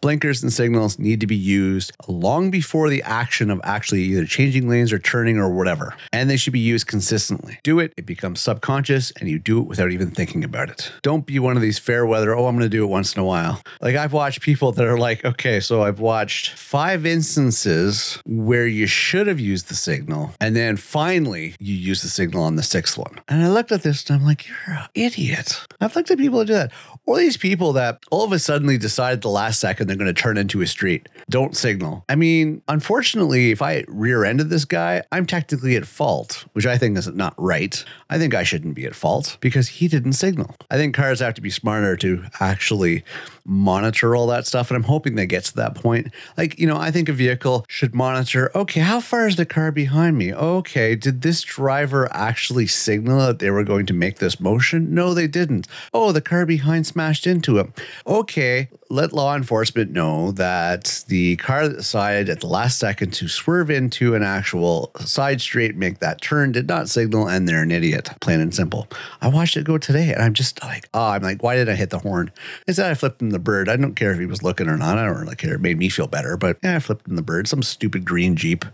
blinkers 0.00 0.42
and 0.42 0.52
signals 0.52 0.98
need 0.98 1.20
to 1.20 1.26
be 1.26 1.36
used 1.36 1.92
long 2.08 2.50
before 2.50 2.88
the 2.88 3.02
action 3.02 3.50
of 3.50 3.60
actually 3.64 4.02
either 4.02 4.24
changing 4.24 4.68
lanes 4.68 4.92
or 4.92 4.98
turning 4.98 5.38
or 5.38 5.50
whatever. 5.50 5.94
And 6.12 6.28
they 6.28 6.36
should 6.36 6.52
be 6.52 6.58
used 6.58 6.86
consistently. 6.86 7.58
Do 7.62 7.78
it, 7.78 7.92
it 7.96 8.06
becomes 8.06 8.40
subconscious, 8.40 9.10
and 9.12 9.28
you 9.28 9.38
do 9.38 9.60
it 9.60 9.66
without 9.66 9.90
even 9.90 10.10
thinking 10.10 10.44
about 10.44 10.70
it. 10.70 10.90
Don't 11.02 11.26
be 11.26 11.38
one 11.38 11.56
of 11.56 11.62
these 11.62 11.78
fair 11.78 12.06
weather, 12.06 12.34
oh, 12.34 12.46
I'm 12.46 12.56
going 12.56 12.64
to 12.64 12.76
do 12.76 12.84
it 12.84 12.88
once 12.88 13.14
in 13.14 13.20
a 13.20 13.24
while. 13.24 13.60
Like 13.80 13.96
I've 13.96 14.12
watched 14.12 14.40
people 14.40 14.72
that 14.72 14.86
are 14.86 14.98
like, 14.98 15.24
okay, 15.24 15.60
so 15.60 15.82
I've 15.82 16.00
watched 16.00 16.52
five 16.54 17.06
instances 17.06 18.20
where 18.24 18.66
you 18.66 18.86
should 18.86 19.26
have 19.26 19.40
used 19.40 19.68
the 19.68 19.74
signal, 19.74 20.34
and 20.40 20.56
then 20.56 20.76
finally 20.76 21.54
you 21.58 21.74
use 21.74 22.02
the 22.02 22.08
signal 22.08 22.42
on 22.42 22.56
the 22.56 22.62
sixth 22.62 22.96
one. 22.96 23.20
And 23.28 23.42
I 23.42 23.48
looked 23.48 23.72
at 23.72 23.82
this 23.82 24.08
and 24.08 24.20
I'm 24.20 24.26
like, 24.26 24.48
you're 24.48 24.76
an 24.76 24.88
idiot. 24.94 25.66
I've 25.80 25.94
looked 25.94 26.10
at 26.10 26.18
people 26.18 26.38
that 26.40 26.46
do 26.46 26.54
that. 26.54 26.72
Or 27.10 27.18
these 27.18 27.36
people 27.36 27.72
that 27.72 28.04
all 28.12 28.22
of 28.22 28.30
a 28.30 28.38
sudden 28.38 28.68
decide 28.78 29.14
at 29.14 29.22
the 29.22 29.28
last 29.28 29.58
second 29.58 29.88
they're 29.88 29.96
going 29.96 30.06
to 30.06 30.14
turn 30.14 30.38
into 30.38 30.60
a 30.60 30.66
street. 30.68 31.08
Don't 31.28 31.56
signal. 31.56 32.04
I 32.08 32.14
mean, 32.14 32.62
unfortunately, 32.68 33.50
if 33.50 33.60
I 33.60 33.84
rear 33.88 34.24
ended 34.24 34.48
this 34.48 34.64
guy, 34.64 35.02
I'm 35.10 35.26
technically 35.26 35.74
at 35.74 35.86
fault, 35.86 36.44
which 36.52 36.66
I 36.66 36.78
think 36.78 36.96
is 36.96 37.08
not 37.08 37.34
right. 37.36 37.84
I 38.10 38.18
think 38.18 38.32
I 38.32 38.44
shouldn't 38.44 38.76
be 38.76 38.84
at 38.84 38.94
fault 38.94 39.38
because 39.40 39.66
he 39.66 39.88
didn't 39.88 40.12
signal. 40.12 40.54
I 40.70 40.76
think 40.76 40.94
cars 40.94 41.18
have 41.18 41.34
to 41.34 41.40
be 41.40 41.50
smarter 41.50 41.96
to 41.96 42.22
actually 42.38 43.02
monitor 43.44 44.14
all 44.14 44.28
that 44.28 44.46
stuff. 44.46 44.70
And 44.70 44.76
I'm 44.76 44.84
hoping 44.84 45.16
they 45.16 45.26
get 45.26 45.44
to 45.46 45.56
that 45.56 45.74
point. 45.74 46.12
Like, 46.36 46.58
you 46.60 46.66
know, 46.68 46.76
I 46.76 46.92
think 46.92 47.08
a 47.08 47.12
vehicle 47.12 47.64
should 47.68 47.92
monitor 47.92 48.52
okay, 48.54 48.80
how 48.80 49.00
far 49.00 49.26
is 49.26 49.34
the 49.34 49.46
car 49.46 49.72
behind 49.72 50.16
me? 50.16 50.32
Okay, 50.32 50.94
did 50.94 51.22
this 51.22 51.42
driver 51.42 52.08
actually 52.12 52.68
signal 52.68 53.18
that 53.18 53.40
they 53.40 53.50
were 53.50 53.64
going 53.64 53.86
to 53.86 53.94
make 53.94 54.18
this 54.18 54.38
motion? 54.38 54.94
No, 54.94 55.12
they 55.12 55.26
didn't. 55.26 55.66
Oh, 55.92 56.12
the 56.12 56.20
car 56.20 56.46
behind 56.46 56.86
smashed 57.00 57.26
into 57.26 57.58
him. 57.58 57.72
Okay, 58.06 58.68
let 58.90 59.12
law 59.12 59.36
enforcement 59.36 59.92
know 59.92 60.32
that 60.32 61.04
the 61.06 61.36
car 61.36 61.68
that 61.68 61.76
decided 61.76 62.28
at 62.28 62.40
the 62.40 62.48
last 62.48 62.78
second 62.78 63.12
to 63.14 63.28
swerve 63.28 63.70
into 63.70 64.16
an 64.16 64.24
actual 64.24 64.90
side 64.98 65.40
street, 65.40 65.76
make 65.76 66.00
that 66.00 66.20
turn, 66.20 66.50
did 66.50 66.68
not 66.68 66.88
signal, 66.88 67.28
and 67.28 67.48
they're 67.48 67.62
an 67.62 67.70
idiot, 67.70 68.10
plain 68.20 68.40
and 68.40 68.52
simple. 68.52 68.88
I 69.20 69.28
watched 69.28 69.56
it 69.56 69.64
go 69.64 69.78
today, 69.78 70.12
and 70.12 70.22
I'm 70.22 70.34
just 70.34 70.60
like, 70.64 70.88
oh, 70.92 71.10
I'm 71.10 71.22
like, 71.22 71.42
why 71.42 71.54
did 71.54 71.68
I 71.68 71.74
hit 71.74 71.90
the 71.90 72.00
horn? 72.00 72.32
Instead, 72.66 72.90
I 72.90 72.94
flipped 72.94 73.22
him 73.22 73.30
the 73.30 73.38
bird. 73.38 73.68
I 73.68 73.76
don't 73.76 73.94
care 73.94 74.12
if 74.12 74.18
he 74.18 74.26
was 74.26 74.42
looking 74.42 74.68
or 74.68 74.76
not. 74.76 74.98
I 74.98 75.06
don't 75.06 75.20
really 75.20 75.36
care. 75.36 75.54
It 75.54 75.60
made 75.60 75.78
me 75.78 75.88
feel 75.88 76.08
better, 76.08 76.36
but 76.36 76.58
yeah, 76.64 76.76
I 76.76 76.80
flipped 76.80 77.06
him 77.06 77.14
the 77.14 77.22
bird. 77.22 77.46
Some 77.46 77.62
stupid 77.62 78.04
green 78.04 78.34
Jeep 78.34 78.64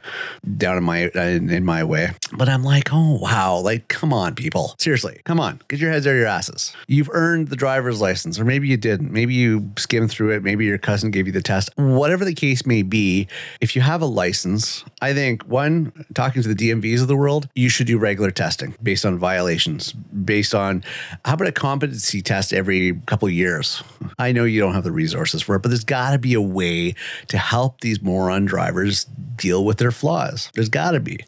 down 0.56 0.78
in 0.78 0.84
my 0.84 1.08
in, 1.10 1.50
in 1.50 1.64
my 1.64 1.84
way. 1.84 2.12
But 2.32 2.48
I'm 2.48 2.64
like, 2.64 2.88
oh 2.90 3.18
wow, 3.20 3.58
like 3.58 3.88
come 3.88 4.14
on, 4.14 4.34
people, 4.34 4.74
seriously, 4.78 5.20
come 5.24 5.38
on, 5.38 5.60
get 5.68 5.78
your 5.78 5.90
heads 5.90 6.06
out 6.06 6.10
of 6.10 6.16
your 6.16 6.26
asses. 6.26 6.74
You've 6.86 7.10
earned 7.12 7.48
the 7.48 7.56
driver's 7.56 8.00
license, 8.00 8.38
or 8.38 8.44
maybe 8.44 8.68
you 8.68 8.78
didn't. 8.78 9.12
Maybe 9.12 9.34
you 9.34 9.70
skimmed 9.76 10.05
through 10.08 10.34
it. 10.36 10.42
Maybe 10.42 10.64
your 10.64 10.78
cousin 10.78 11.10
gave 11.10 11.26
you 11.26 11.32
the 11.32 11.42
test. 11.42 11.70
Whatever 11.76 12.24
the 12.24 12.34
case 12.34 12.66
may 12.66 12.82
be, 12.82 13.28
if 13.60 13.74
you 13.74 13.82
have 13.82 14.02
a 14.02 14.06
license, 14.06 14.84
I 15.00 15.12
think 15.14 15.42
one, 15.44 15.92
talking 16.14 16.42
to 16.42 16.52
the 16.52 16.54
DMVs 16.54 17.02
of 17.02 17.08
the 17.08 17.16
world, 17.16 17.48
you 17.54 17.68
should 17.68 17.86
do 17.86 17.98
regular 17.98 18.30
testing 18.30 18.74
based 18.82 19.04
on 19.04 19.18
violations, 19.18 19.92
based 19.92 20.54
on 20.54 20.84
how 21.24 21.34
about 21.34 21.48
a 21.48 21.52
competency 21.52 22.22
test 22.22 22.52
every 22.52 23.00
couple 23.06 23.28
years. 23.28 23.82
I 24.18 24.32
know 24.32 24.44
you 24.44 24.60
don't 24.60 24.74
have 24.74 24.84
the 24.84 24.92
resources 24.92 25.42
for 25.42 25.56
it, 25.56 25.62
but 25.62 25.68
there's 25.68 25.84
got 25.84 26.12
to 26.12 26.18
be 26.18 26.34
a 26.34 26.40
way 26.40 26.94
to 27.28 27.38
help 27.38 27.80
these 27.80 28.02
moron 28.02 28.44
drivers 28.44 29.04
deal 29.36 29.64
with 29.64 29.78
their 29.78 29.90
flaws. 29.90 30.50
There's 30.54 30.68
got 30.68 30.92
to 30.92 31.00
be. 31.00 31.18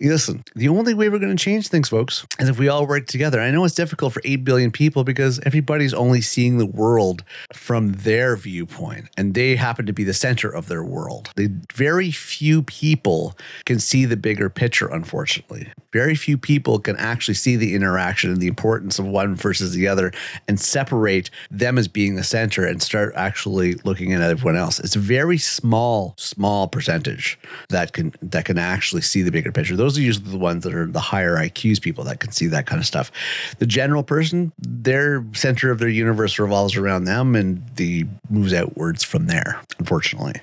Listen, 0.00 0.42
the 0.54 0.68
only 0.68 0.94
way 0.94 1.10
we're 1.10 1.18
going 1.18 1.36
to 1.36 1.42
change 1.42 1.68
things, 1.68 1.90
folks, 1.90 2.26
is 2.38 2.48
if 2.48 2.58
we 2.58 2.68
all 2.68 2.86
work 2.86 3.06
together. 3.06 3.40
I 3.40 3.50
know 3.50 3.64
it's 3.64 3.74
difficult 3.74 4.14
for 4.14 4.22
8 4.24 4.44
billion 4.44 4.70
people 4.70 5.04
because 5.04 5.40
everybody's 5.40 5.92
only 5.92 6.22
seeing 6.22 6.56
the 6.56 6.66
world 6.66 7.22
from 7.52 7.92
their 8.04 8.36
viewpoint, 8.36 9.08
and 9.16 9.34
they 9.34 9.56
happen 9.56 9.86
to 9.86 9.92
be 9.92 10.04
the 10.04 10.14
center 10.14 10.48
of 10.48 10.68
their 10.68 10.82
world. 10.82 11.30
The 11.36 11.50
very 11.74 12.10
few 12.10 12.62
people 12.62 13.36
can 13.64 13.78
see 13.78 14.04
the 14.04 14.16
bigger 14.16 14.48
picture, 14.48 14.88
unfortunately. 14.88 15.68
Very 15.92 16.14
few 16.14 16.38
people 16.38 16.78
can 16.78 16.96
actually 16.96 17.34
see 17.34 17.56
the 17.56 17.74
interaction 17.74 18.30
and 18.30 18.40
the 18.40 18.46
importance 18.46 18.98
of 18.98 19.06
one 19.06 19.34
versus 19.34 19.72
the 19.72 19.88
other 19.88 20.12
and 20.46 20.60
separate 20.60 21.30
them 21.50 21.78
as 21.78 21.88
being 21.88 22.14
the 22.14 22.22
center 22.22 22.64
and 22.64 22.80
start 22.80 23.12
actually 23.16 23.74
looking 23.84 24.12
at 24.12 24.22
everyone 24.22 24.56
else. 24.56 24.78
It's 24.78 24.96
a 24.96 25.00
very 25.00 25.38
small, 25.38 26.14
small 26.16 26.68
percentage 26.68 27.38
that 27.70 27.92
can 27.92 28.14
that 28.22 28.44
can 28.44 28.58
actually 28.58 29.02
see 29.02 29.22
the 29.22 29.32
bigger 29.32 29.50
picture. 29.50 29.76
Those 29.76 29.98
are 29.98 30.02
usually 30.02 30.30
the 30.30 30.38
ones 30.38 30.64
that 30.64 30.74
are 30.74 30.86
the 30.86 31.00
higher 31.00 31.36
IQs 31.36 31.80
people 31.80 32.04
that 32.04 32.20
can 32.20 32.30
see 32.30 32.46
that 32.48 32.66
kind 32.66 32.80
of 32.80 32.86
stuff. 32.86 33.10
The 33.58 33.66
general 33.66 34.02
person, 34.02 34.52
their 34.58 35.24
center 35.32 35.70
of 35.70 35.80
their 35.80 35.88
universe 35.88 36.38
revolves 36.38 36.76
around 36.76 37.04
them 37.04 37.34
and 37.34 37.68
the 37.74 37.89
moves 38.28 38.52
outwards 38.52 39.04
from 39.04 39.26
there, 39.26 39.60
unfortunately. 39.78 40.34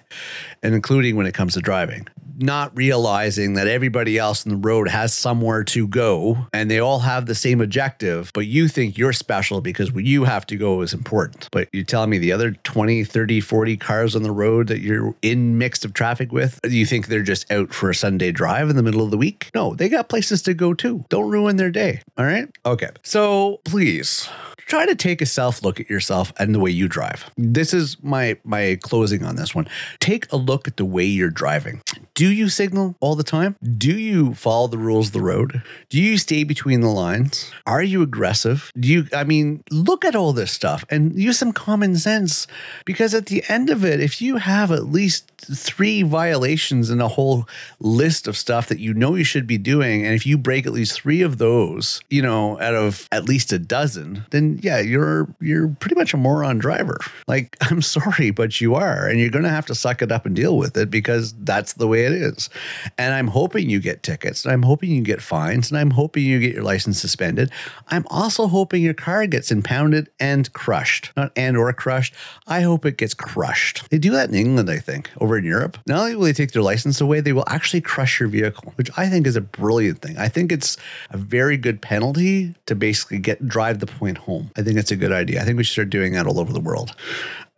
And 0.68 0.76
including 0.76 1.16
when 1.16 1.26
it 1.26 1.34
comes 1.34 1.54
to 1.54 1.62
driving 1.62 2.08
not 2.38 2.76
realizing 2.78 3.54
that 3.56 3.68
everybody 3.68 4.18
else 4.18 4.46
in 4.46 4.52
the 4.52 4.68
road 4.68 4.88
has 4.88 5.14
somewhere 5.14 5.64
to 5.64 5.88
go 5.88 6.38
and 6.54 6.70
they 6.70 6.80
all 6.80 7.00
have 7.00 7.26
the 7.26 7.36
same 7.36 7.62
objective, 7.62 8.32
but 8.34 8.46
you 8.46 8.68
think 8.68 8.98
you're 8.98 9.14
special 9.14 9.62
because 9.62 9.92
what 9.92 10.04
you 10.04 10.24
have 10.24 10.46
to 10.48 10.56
go 10.56 10.82
is 10.82 10.94
important. 10.94 11.50
But 11.52 11.68
you're 11.74 11.84
telling 11.84 12.10
me 12.10 12.18
the 12.18 12.32
other 12.32 12.52
20, 12.52 13.04
30, 13.04 13.42
40 13.42 13.78
cars 13.78 14.16
on 14.16 14.24
the 14.24 14.32
road 14.32 14.68
that 14.68 14.82
you're 14.82 15.16
in 15.22 15.58
mixed 15.58 15.84
of 15.84 15.94
traffic 15.94 16.32
with, 16.32 16.60
you 16.64 16.86
think 16.86 17.08
they're 17.08 17.24
just 17.24 17.50
out 17.52 17.74
for 17.74 17.90
a 17.90 17.96
Sunday 17.96 18.32
drive 18.32 18.70
in 18.70 18.76
the 18.76 18.84
middle 18.84 19.02
of 19.02 19.12
the 19.12 19.18
week? 19.18 19.50
No, 19.56 19.74
they 19.74 19.90
got 19.90 20.10
places 20.10 20.42
to 20.44 20.54
go 20.54 20.74
too. 20.74 21.06
Don't 21.10 21.30
ruin 21.30 21.58
their 21.58 21.72
day. 21.72 22.02
All 22.18 22.26
right. 22.26 22.48
Okay. 22.66 22.90
So 23.04 23.62
please 23.66 24.30
try 24.68 24.86
to 24.86 24.96
take 24.96 25.22
a 25.22 25.26
self 25.26 25.64
look 25.64 25.80
at 25.80 25.90
yourself 25.90 26.32
and 26.38 26.54
the 26.54 26.60
way 26.60 26.70
you 26.70 26.88
drive. 26.88 27.30
This 27.38 27.74
is 27.74 27.98
my 28.04 28.38
my 28.44 28.78
closing 28.84 29.24
on 29.24 29.36
this 29.36 29.56
one. 29.56 29.68
Take 30.00 30.32
a 30.32 30.38
look 30.38 30.57
at 30.66 30.78
the 30.78 30.86
way 30.86 31.04
you're 31.04 31.30
driving. 31.30 31.82
Do 32.14 32.32
you 32.32 32.48
signal 32.48 32.96
all 33.00 33.16
the 33.16 33.24
time? 33.24 33.58
Do 33.78 33.98
you 33.98 34.34
follow 34.34 34.68
the 34.68 34.78
rules 34.78 35.08
of 35.08 35.14
the 35.14 35.22
road? 35.22 35.62
Do 35.90 36.02
you 36.02 36.18
stay 36.18 36.44
between 36.46 36.80
the 36.80 36.90
lines? 36.90 37.52
Are 37.66 37.84
you 37.84 38.02
aggressive? 38.02 38.72
Do 38.80 38.88
you 38.88 39.08
I 39.14 39.26
mean, 39.26 39.64
look 39.70 40.06
at 40.06 40.16
all 40.16 40.34
this 40.34 40.52
stuff 40.52 40.86
and 40.90 41.14
use 41.20 41.38
some 41.38 41.52
common 41.52 41.98
sense 41.98 42.48
because 42.86 43.14
at 43.14 43.28
the 43.28 43.44
end 43.50 43.70
of 43.70 43.84
it, 43.84 44.00
if 44.00 44.22
you 44.22 44.38
have 44.38 44.72
at 44.72 44.86
least 44.86 45.30
3 45.42 46.02
violations 46.04 46.90
in 46.90 47.02
a 47.02 47.08
whole 47.08 47.48
list 47.80 48.28
of 48.28 48.38
stuff 48.38 48.68
that 48.70 48.80
you 48.80 48.94
know 48.94 49.14
you 49.16 49.24
should 49.24 49.46
be 49.46 49.58
doing 49.58 50.04
and 50.04 50.16
if 50.16 50.26
you 50.26 50.38
break 50.38 50.66
at 50.66 50.74
least 50.74 51.00
3 51.02 51.22
of 51.22 51.38
those, 51.38 52.02
you 52.10 52.22
know, 52.22 52.60
out 52.60 52.74
of 52.74 53.08
at 53.12 53.26
least 53.26 53.52
a 53.52 53.60
dozen, 53.60 54.26
then 54.32 54.60
yeah, 54.64 54.80
you're 54.80 55.28
you're 55.40 55.68
pretty 55.80 55.96
much 55.96 56.14
a 56.14 56.18
moron 56.18 56.58
driver. 56.58 56.98
Like, 57.28 57.58
I'm 57.70 57.82
sorry, 57.82 58.32
but 58.32 58.62
you 58.62 58.76
are, 58.76 59.08
and 59.08 59.20
you're 59.20 59.30
gonna 59.30 59.50
have 59.50 59.66
to 59.68 59.76
suck 59.76 60.02
it 60.02 60.12
up 60.12 60.26
and 60.26 60.36
deal 60.38 60.56
with 60.56 60.78
it 60.78 60.92
because 60.92 61.34
that's 61.40 61.74
the 61.74 61.88
way 61.88 62.06
it 62.06 62.12
is. 62.12 62.50
And 62.96 63.12
I'm 63.12 63.28
hoping 63.28 63.72
you 63.72 63.80
get 63.80 64.04
tickets, 64.04 64.46
and 64.46 64.54
I'm 64.54 64.62
hoping 64.62 64.92
you 64.92 65.02
get 65.02 65.20
fines, 65.20 65.72
and 65.72 65.80
I'm 65.80 65.90
hoping 65.90 66.24
you 66.24 66.40
get 66.40 66.54
your 66.54 66.64
license 66.64 67.02
suspended. 67.02 67.52
I'm 67.88 68.06
also 68.12 68.46
hoping 68.46 68.84
your 68.84 68.94
car 68.94 69.26
gets 69.26 69.52
impounded 69.52 70.10
and 70.20 70.54
crushed, 70.54 71.12
not 71.18 71.32
and 71.36 71.58
or 71.58 71.74
crushed. 71.74 72.14
I 72.46 72.62
hope 72.62 72.86
it 72.86 72.98
gets 72.98 73.16
crushed. 73.16 73.90
They 73.90 73.98
do 73.98 74.12
that 74.12 74.30
in 74.30 74.36
England, 74.36 74.70
I 74.70 74.78
think. 74.78 75.10
Over 75.20 75.40
in 75.40 75.44
Europe, 75.44 75.80
not 75.88 76.00
only 76.00 76.16
will 76.16 76.26
they 76.26 76.34
take 76.34 76.52
their 76.52 76.62
license 76.62 77.02
away, 77.02 77.20
they 77.20 77.34
will 77.34 77.48
actually 77.48 77.82
crush 77.82 78.20
your 78.20 78.30
vehicle, 78.30 78.74
which 78.76 78.92
I 78.96 79.10
think 79.10 79.26
is 79.26 79.36
a 79.36 79.42
brilliant 79.42 80.04
thing. 80.04 80.18
I 80.20 80.28
think 80.28 80.52
it's 80.52 80.78
a 81.10 81.18
very 81.18 81.58
good 81.58 81.82
penalty 81.82 82.54
to 82.68 82.76
basically 82.76 83.18
get 83.18 83.48
drive 83.48 83.80
the 83.80 83.88
point 83.88 84.20
home. 84.20 84.52
I 84.56 84.62
think 84.62 84.78
it's 84.78 84.92
a 84.92 84.96
good 84.96 85.12
idea. 85.12 85.42
I 85.42 85.46
think 85.46 85.58
we 85.58 85.64
should 85.64 85.74
start 85.74 85.90
doing 85.90 86.14
that 86.14 86.28
all 86.28 86.40
over 86.40 86.54
the 86.54 86.60
world. 86.60 86.96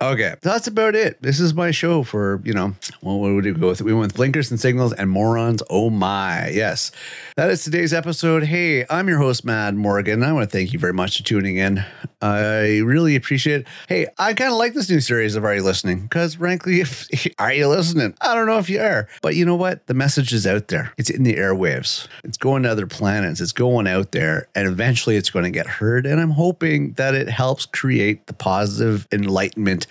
Okay, 0.01 0.35
that's 0.41 0.65
about 0.65 0.95
it. 0.95 1.21
This 1.21 1.41
is 1.41 1.53
my 1.53 1.71
show 1.71 2.03
for, 2.03 2.41
you 2.45 2.53
know, 2.53 2.73
well, 3.01 3.19
what 3.19 3.33
would 3.33 3.43
we 3.43 3.51
go 3.51 3.67
with? 3.67 3.81
We 3.81 3.91
went 3.91 4.13
with 4.13 4.15
blinkers 4.15 4.49
and 4.49 4.57
signals 4.57 4.93
and 4.93 5.09
morons. 5.09 5.62
Oh 5.69 5.89
my. 5.89 6.47
Yes. 6.51 6.93
That 7.35 7.49
is 7.49 7.65
today's 7.65 7.93
episode. 7.93 8.43
Hey, 8.43 8.85
I'm 8.89 9.09
your 9.09 9.17
host, 9.17 9.43
Mad 9.43 9.75
Morgan. 9.75 10.23
I 10.23 10.31
want 10.31 10.49
to 10.49 10.57
thank 10.57 10.71
you 10.71 10.79
very 10.79 10.93
much 10.93 11.17
for 11.17 11.23
tuning 11.25 11.57
in. 11.57 11.83
I 12.21 12.77
really 12.79 13.17
appreciate 13.17 13.62
it. 13.62 13.67
Hey, 13.89 14.07
I 14.17 14.33
kind 14.33 14.53
of 14.53 14.57
like 14.57 14.73
this 14.73 14.89
new 14.89 15.01
series 15.01 15.35
of 15.35 15.43
Are 15.43 15.53
You 15.53 15.63
Listening? 15.63 16.03
Because 16.03 16.35
frankly, 16.35 16.79
if 16.79 17.09
are 17.39 17.51
you 17.51 17.67
listening? 17.67 18.15
I 18.21 18.35
don't 18.35 18.47
know 18.47 18.57
if 18.57 18.69
you 18.69 18.79
are. 18.79 19.09
But 19.21 19.35
you 19.35 19.43
know 19.43 19.55
what? 19.55 19.85
The 19.88 19.93
message 19.93 20.31
is 20.33 20.47
out 20.47 20.69
there. 20.69 20.93
It's 20.97 21.09
in 21.09 21.23
the 21.23 21.35
airwaves. 21.35 22.07
It's 22.23 22.38
going 22.38 22.63
to 22.63 22.71
other 22.71 22.88
planets. 22.88 23.41
It's 23.41 23.51
going 23.51 23.85
out 23.85 24.13
there. 24.13 24.47
And 24.55 24.65
eventually 24.65 25.17
it's 25.17 25.29
going 25.29 25.43
to 25.43 25.51
get 25.51 25.67
heard. 25.67 26.05
And 26.05 26.21
I'm 26.21 26.31
hoping 26.31 26.93
that 26.93 27.15
it 27.15 27.27
helps 27.27 27.65
create 27.65 28.27
the 28.27 28.33
positive 28.33 29.05
enlightenment 29.12 29.88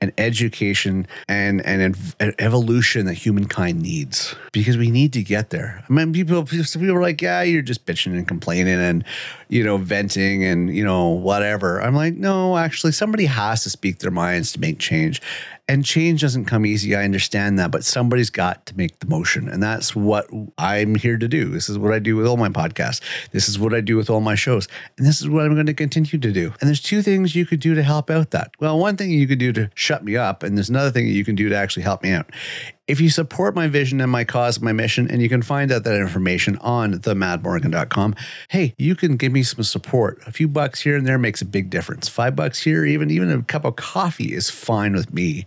and 0.00 0.12
education 0.18 1.06
and 1.28 1.64
and 1.64 1.82
ev- 2.20 2.34
evolution 2.38 3.06
that 3.06 3.14
humankind 3.14 3.80
needs 3.80 4.34
because 4.52 4.76
we 4.76 4.90
need 4.90 5.12
to 5.12 5.22
get 5.22 5.50
there. 5.50 5.84
I 5.88 5.92
mean, 5.92 6.12
people 6.12 6.44
people 6.44 6.90
are 6.90 7.00
like, 7.00 7.22
yeah, 7.22 7.42
you're 7.42 7.62
just 7.62 7.86
bitching 7.86 8.12
and 8.12 8.26
complaining 8.26 8.74
and 8.74 9.04
you 9.48 9.62
know 9.62 9.76
venting 9.76 10.44
and 10.44 10.74
you 10.74 10.84
know 10.84 11.08
whatever. 11.08 11.80
I'm 11.80 11.94
like, 11.94 12.14
no, 12.14 12.56
actually, 12.56 12.92
somebody 12.92 13.26
has 13.26 13.62
to 13.62 13.70
speak 13.70 14.00
their 14.00 14.10
minds 14.10 14.52
to 14.52 14.60
make 14.60 14.78
change. 14.78 15.22
And 15.68 15.84
change 15.84 16.20
doesn't 16.20 16.46
come 16.46 16.66
easy. 16.66 16.96
I 16.96 17.04
understand 17.04 17.58
that, 17.58 17.70
but 17.70 17.84
somebody's 17.84 18.30
got 18.30 18.66
to 18.66 18.76
make 18.76 18.98
the 18.98 19.06
motion. 19.06 19.48
And 19.48 19.62
that's 19.62 19.94
what 19.94 20.26
I'm 20.58 20.96
here 20.96 21.16
to 21.16 21.28
do. 21.28 21.50
This 21.50 21.68
is 21.68 21.78
what 21.78 21.92
I 21.92 22.00
do 22.00 22.16
with 22.16 22.26
all 22.26 22.36
my 22.36 22.48
podcasts. 22.48 23.00
This 23.30 23.48
is 23.48 23.58
what 23.60 23.72
I 23.72 23.80
do 23.80 23.96
with 23.96 24.10
all 24.10 24.20
my 24.20 24.34
shows. 24.34 24.66
And 24.98 25.06
this 25.06 25.20
is 25.20 25.28
what 25.28 25.46
I'm 25.46 25.54
going 25.54 25.66
to 25.66 25.74
continue 25.74 26.18
to 26.18 26.32
do. 26.32 26.52
And 26.60 26.68
there's 26.68 26.82
two 26.82 27.00
things 27.00 27.36
you 27.36 27.46
could 27.46 27.60
do 27.60 27.74
to 27.76 27.82
help 27.82 28.10
out 28.10 28.32
that. 28.32 28.50
Well, 28.58 28.76
one 28.78 28.96
thing 28.96 29.10
you 29.10 29.28
could 29.28 29.38
do 29.38 29.52
to 29.52 29.70
shut 29.74 30.04
me 30.04 30.16
up, 30.16 30.42
and 30.42 30.58
there's 30.58 30.68
another 30.68 30.90
thing 30.90 31.06
that 31.06 31.12
you 31.12 31.24
can 31.24 31.36
do 31.36 31.48
to 31.48 31.56
actually 31.56 31.84
help 31.84 32.02
me 32.02 32.10
out. 32.10 32.28
If 32.88 33.00
you 33.00 33.10
support 33.10 33.54
my 33.54 33.68
vision 33.68 34.00
and 34.00 34.10
my 34.10 34.24
cause, 34.24 34.60
my 34.60 34.72
mission, 34.72 35.08
and 35.08 35.22
you 35.22 35.28
can 35.28 35.40
find 35.40 35.70
out 35.70 35.84
that 35.84 36.00
information 36.00 36.58
on 36.58 36.94
themadmorgan.com, 36.94 38.16
hey, 38.48 38.74
you 38.76 38.96
can 38.96 39.16
give 39.16 39.32
me 39.32 39.44
some 39.44 39.62
support. 39.62 40.20
A 40.26 40.32
few 40.32 40.48
bucks 40.48 40.80
here 40.80 40.96
and 40.96 41.06
there 41.06 41.18
makes 41.18 41.40
a 41.40 41.44
big 41.44 41.70
difference. 41.70 42.08
Five 42.08 42.34
bucks 42.34 42.60
here, 42.60 42.84
even 42.84 43.10
even 43.10 43.30
a 43.30 43.42
cup 43.42 43.64
of 43.64 43.76
coffee 43.76 44.34
is 44.34 44.50
fine 44.50 44.94
with 44.94 45.12
me 45.12 45.46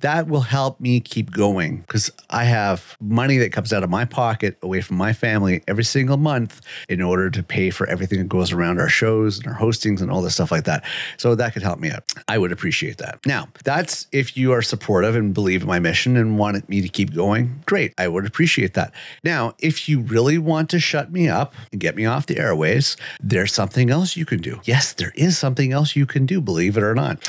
that 0.00 0.28
will 0.28 0.42
help 0.42 0.80
me 0.80 1.00
keep 1.00 1.30
going 1.30 1.78
because 1.78 2.10
I 2.30 2.44
have 2.44 2.96
money 3.00 3.38
that 3.38 3.52
comes 3.52 3.72
out 3.72 3.82
of 3.82 3.90
my 3.90 4.04
pocket 4.04 4.56
away 4.62 4.80
from 4.80 4.96
my 4.96 5.12
family 5.12 5.62
every 5.66 5.84
single 5.84 6.16
month 6.16 6.60
in 6.88 7.02
order 7.02 7.30
to 7.30 7.42
pay 7.42 7.70
for 7.70 7.86
everything 7.88 8.18
that 8.18 8.28
goes 8.28 8.52
around 8.52 8.80
our 8.80 8.88
shows 8.88 9.38
and 9.38 9.46
our 9.46 9.58
hostings 9.58 10.00
and 10.00 10.10
all 10.10 10.22
this 10.22 10.34
stuff 10.34 10.52
like 10.52 10.64
that. 10.64 10.84
So 11.16 11.34
that 11.34 11.52
could 11.52 11.62
help 11.62 11.80
me 11.80 11.90
out. 11.90 12.04
I 12.28 12.38
would 12.38 12.52
appreciate 12.52 12.98
that. 12.98 13.18
Now, 13.26 13.48
that's 13.64 14.06
if 14.12 14.36
you 14.36 14.52
are 14.52 14.62
supportive 14.62 15.16
and 15.16 15.34
believe 15.34 15.62
in 15.62 15.68
my 15.68 15.78
mission 15.78 16.16
and 16.16 16.38
want 16.38 16.68
me 16.68 16.80
to 16.80 16.88
keep 16.88 17.14
going. 17.14 17.62
Great. 17.66 17.92
I 17.98 18.08
would 18.08 18.26
appreciate 18.26 18.74
that. 18.74 18.92
Now, 19.24 19.54
if 19.58 19.88
you 19.88 20.00
really 20.00 20.38
want 20.38 20.70
to 20.70 20.80
shut 20.80 21.12
me 21.12 21.28
up 21.28 21.54
and 21.72 21.80
get 21.80 21.96
me 21.96 22.06
off 22.06 22.26
the 22.26 22.38
airways, 22.38 22.96
there's 23.20 23.52
something 23.52 23.90
else 23.90 24.16
you 24.16 24.24
can 24.24 24.40
do. 24.40 24.60
Yes, 24.64 24.92
there 24.92 25.12
is 25.14 25.38
something 25.38 25.72
else 25.72 25.96
you 25.96 26.06
can 26.06 26.26
do, 26.26 26.40
believe 26.40 26.76
it 26.76 26.82
or 26.82 26.94
not 26.94 27.28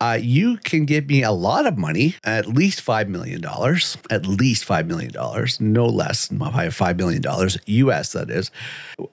uh, 0.00 0.18
you 0.20 0.58
can 0.58 0.84
give 0.84 1.08
me 1.08 1.22
a 1.22 1.32
lot 1.32 1.66
of 1.66 1.78
money, 1.78 2.05
at 2.24 2.46
least 2.46 2.84
$5 2.84 3.08
million, 3.08 3.44
at 4.10 4.26
least 4.26 4.66
$5 4.66 4.86
million, 4.86 5.12
no 5.60 5.86
less 5.86 6.28
than 6.28 6.38
$5 6.38 6.96
million 6.96 7.22
US, 7.66 8.12
that 8.12 8.30
is. 8.30 8.50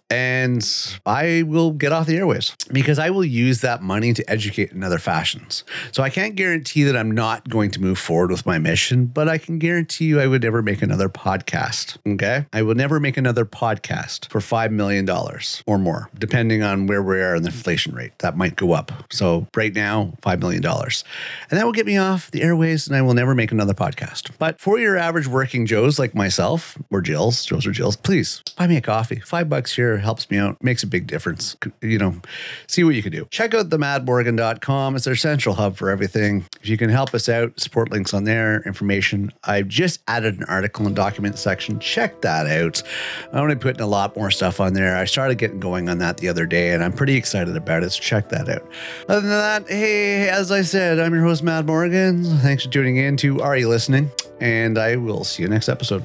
And 0.10 0.64
I 1.06 1.44
will 1.44 1.72
get 1.72 1.92
off 1.92 2.08
the 2.08 2.18
airways 2.18 2.56
because 2.72 3.00
I 3.00 3.10
will 3.10 3.26
use 3.26 3.62
that 3.62 3.82
money 3.82 4.14
to 4.14 4.30
educate 4.30 4.72
in 4.72 4.84
other 4.84 5.00
fashions. 5.00 5.64
So 5.92 6.04
I 6.04 6.10
can't 6.10 6.36
guarantee 6.36 6.84
that 6.84 6.96
I'm 6.96 7.12
not 7.12 7.50
going 7.50 7.72
to 7.72 7.82
move 7.82 7.98
forward 7.98 8.32
with 8.32 8.46
my 8.46 8.60
mission, 8.60 9.08
but 9.08 9.28
I 9.28 9.38
can 9.38 9.60
guarantee 9.60 10.06
you 10.06 10.20
I 10.20 10.28
would 10.28 10.44
never 10.44 10.62
make 10.62 10.82
another 10.82 11.10
podcast. 11.10 11.98
Okay. 12.08 12.46
I 12.54 12.62
will 12.62 12.76
never 12.76 13.00
make 13.00 13.18
another 13.18 13.46
podcast 13.46 14.30
for 14.30 14.40
$5 14.40 14.72
million 14.72 15.10
or 15.10 15.78
more, 15.78 16.10
depending 16.18 16.64
on 16.64 16.88
where 16.88 17.02
we 17.02 17.22
are 17.22 17.36
in 17.36 17.44
the 17.44 17.50
inflation 17.50 17.96
rate. 17.96 18.18
That 18.20 18.38
might 18.38 18.56
go 18.56 18.74
up. 18.74 18.92
So 19.12 19.48
right 19.56 19.74
now, 19.74 20.14
$5 20.22 20.40
million. 20.40 20.64
And 20.66 21.60
that 21.60 21.66
will 21.66 21.72
get 21.72 21.86
me 21.86 21.98
off 21.98 22.30
the 22.32 22.42
airways 22.42 22.83
and 22.88 22.96
I 22.96 23.02
will 23.02 23.14
never 23.14 23.36
make 23.36 23.52
another 23.52 23.74
podcast. 23.74 24.32
But 24.40 24.60
for 24.60 24.80
your 24.80 24.98
average 24.98 25.28
working 25.28 25.66
Joes 25.66 26.00
like 26.00 26.16
myself 26.16 26.78
or 26.90 27.02
Jills, 27.02 27.46
Joes 27.46 27.66
or 27.66 27.72
Jills, 27.72 27.96
please 27.96 28.44
buy 28.58 28.68
me 28.68 28.78
a 28.78 28.82
coffee. 28.82 29.20
Five 29.20 29.50
bucks 29.50 29.76
here 29.76 29.98
helps 29.98 30.30
me 30.30 30.38
out, 30.38 30.64
makes 30.64 30.84
a 30.84 30.88
big 30.88 31.08
difference. 31.08 31.56
You 31.82 31.98
know, 31.98 32.22
see 32.68 32.84
what 32.84 32.96
you 32.96 33.04
can 33.04 33.12
do. 33.12 33.28
Check 33.32 33.54
out 33.54 33.70
themadmorgan.com. 33.70 34.96
It's 34.96 35.08
our 35.08 35.16
central 35.16 35.56
hub 35.56 35.78
for 35.78 35.90
everything. 35.90 36.46
If 36.62 36.70
you 36.70 36.78
can 36.78 36.90
help 36.90 37.14
us 37.14 37.30
out, 37.30 37.60
support 37.60 37.92
links 37.92 38.14
on 38.14 38.24
there, 38.24 38.62
information. 38.64 39.32
I've 39.44 39.68
just 39.68 40.02
added 40.08 40.38
an 40.38 40.46
article 40.46 40.86
and 40.86 40.96
document 40.96 41.38
section. 41.38 41.80
Check 41.80 42.22
that 42.22 42.48
out. 42.48 42.84
I'm 43.28 43.40
going 43.40 43.50
to 43.50 43.56
be 43.56 43.62
putting 43.62 43.82
a 43.82 43.88
lot 43.88 44.16
more 44.16 44.32
stuff 44.32 44.60
on 44.60 44.74
there. 44.74 44.96
I 44.98 45.06
started 45.06 45.38
getting 45.38 45.60
going 45.60 45.90
on 45.90 45.98
that 46.00 46.18
the 46.18 46.30
other 46.30 46.46
day 46.46 46.72
and 46.72 46.84
I'm 46.84 46.94
pretty 46.94 47.16
excited 47.16 47.56
about 47.56 47.84
it. 47.84 47.92
So 47.92 48.02
check 48.02 48.30
that 48.30 48.50
out. 48.50 48.64
Other 49.08 49.22
than 49.22 49.30
that, 49.30 49.70
hey, 49.70 50.30
as 50.30 50.52
I 50.52 50.62
said, 50.62 51.00
I'm 51.00 51.14
your 51.14 51.24
host, 51.24 51.44
Mad 51.44 51.66
Morgan. 51.66 52.24
Thanks 52.40 52.64
for 52.64 52.70
tuning 52.74 52.98
in 52.98 53.16
to 53.16 53.40
Are 53.40 53.56
You 53.56 53.70
Listening? 53.70 54.12
And 54.42 54.80
I 54.80 54.96
will 54.96 55.24
see 55.24 55.44
you 55.44 55.48
next 55.48 55.70
episode. 55.70 56.04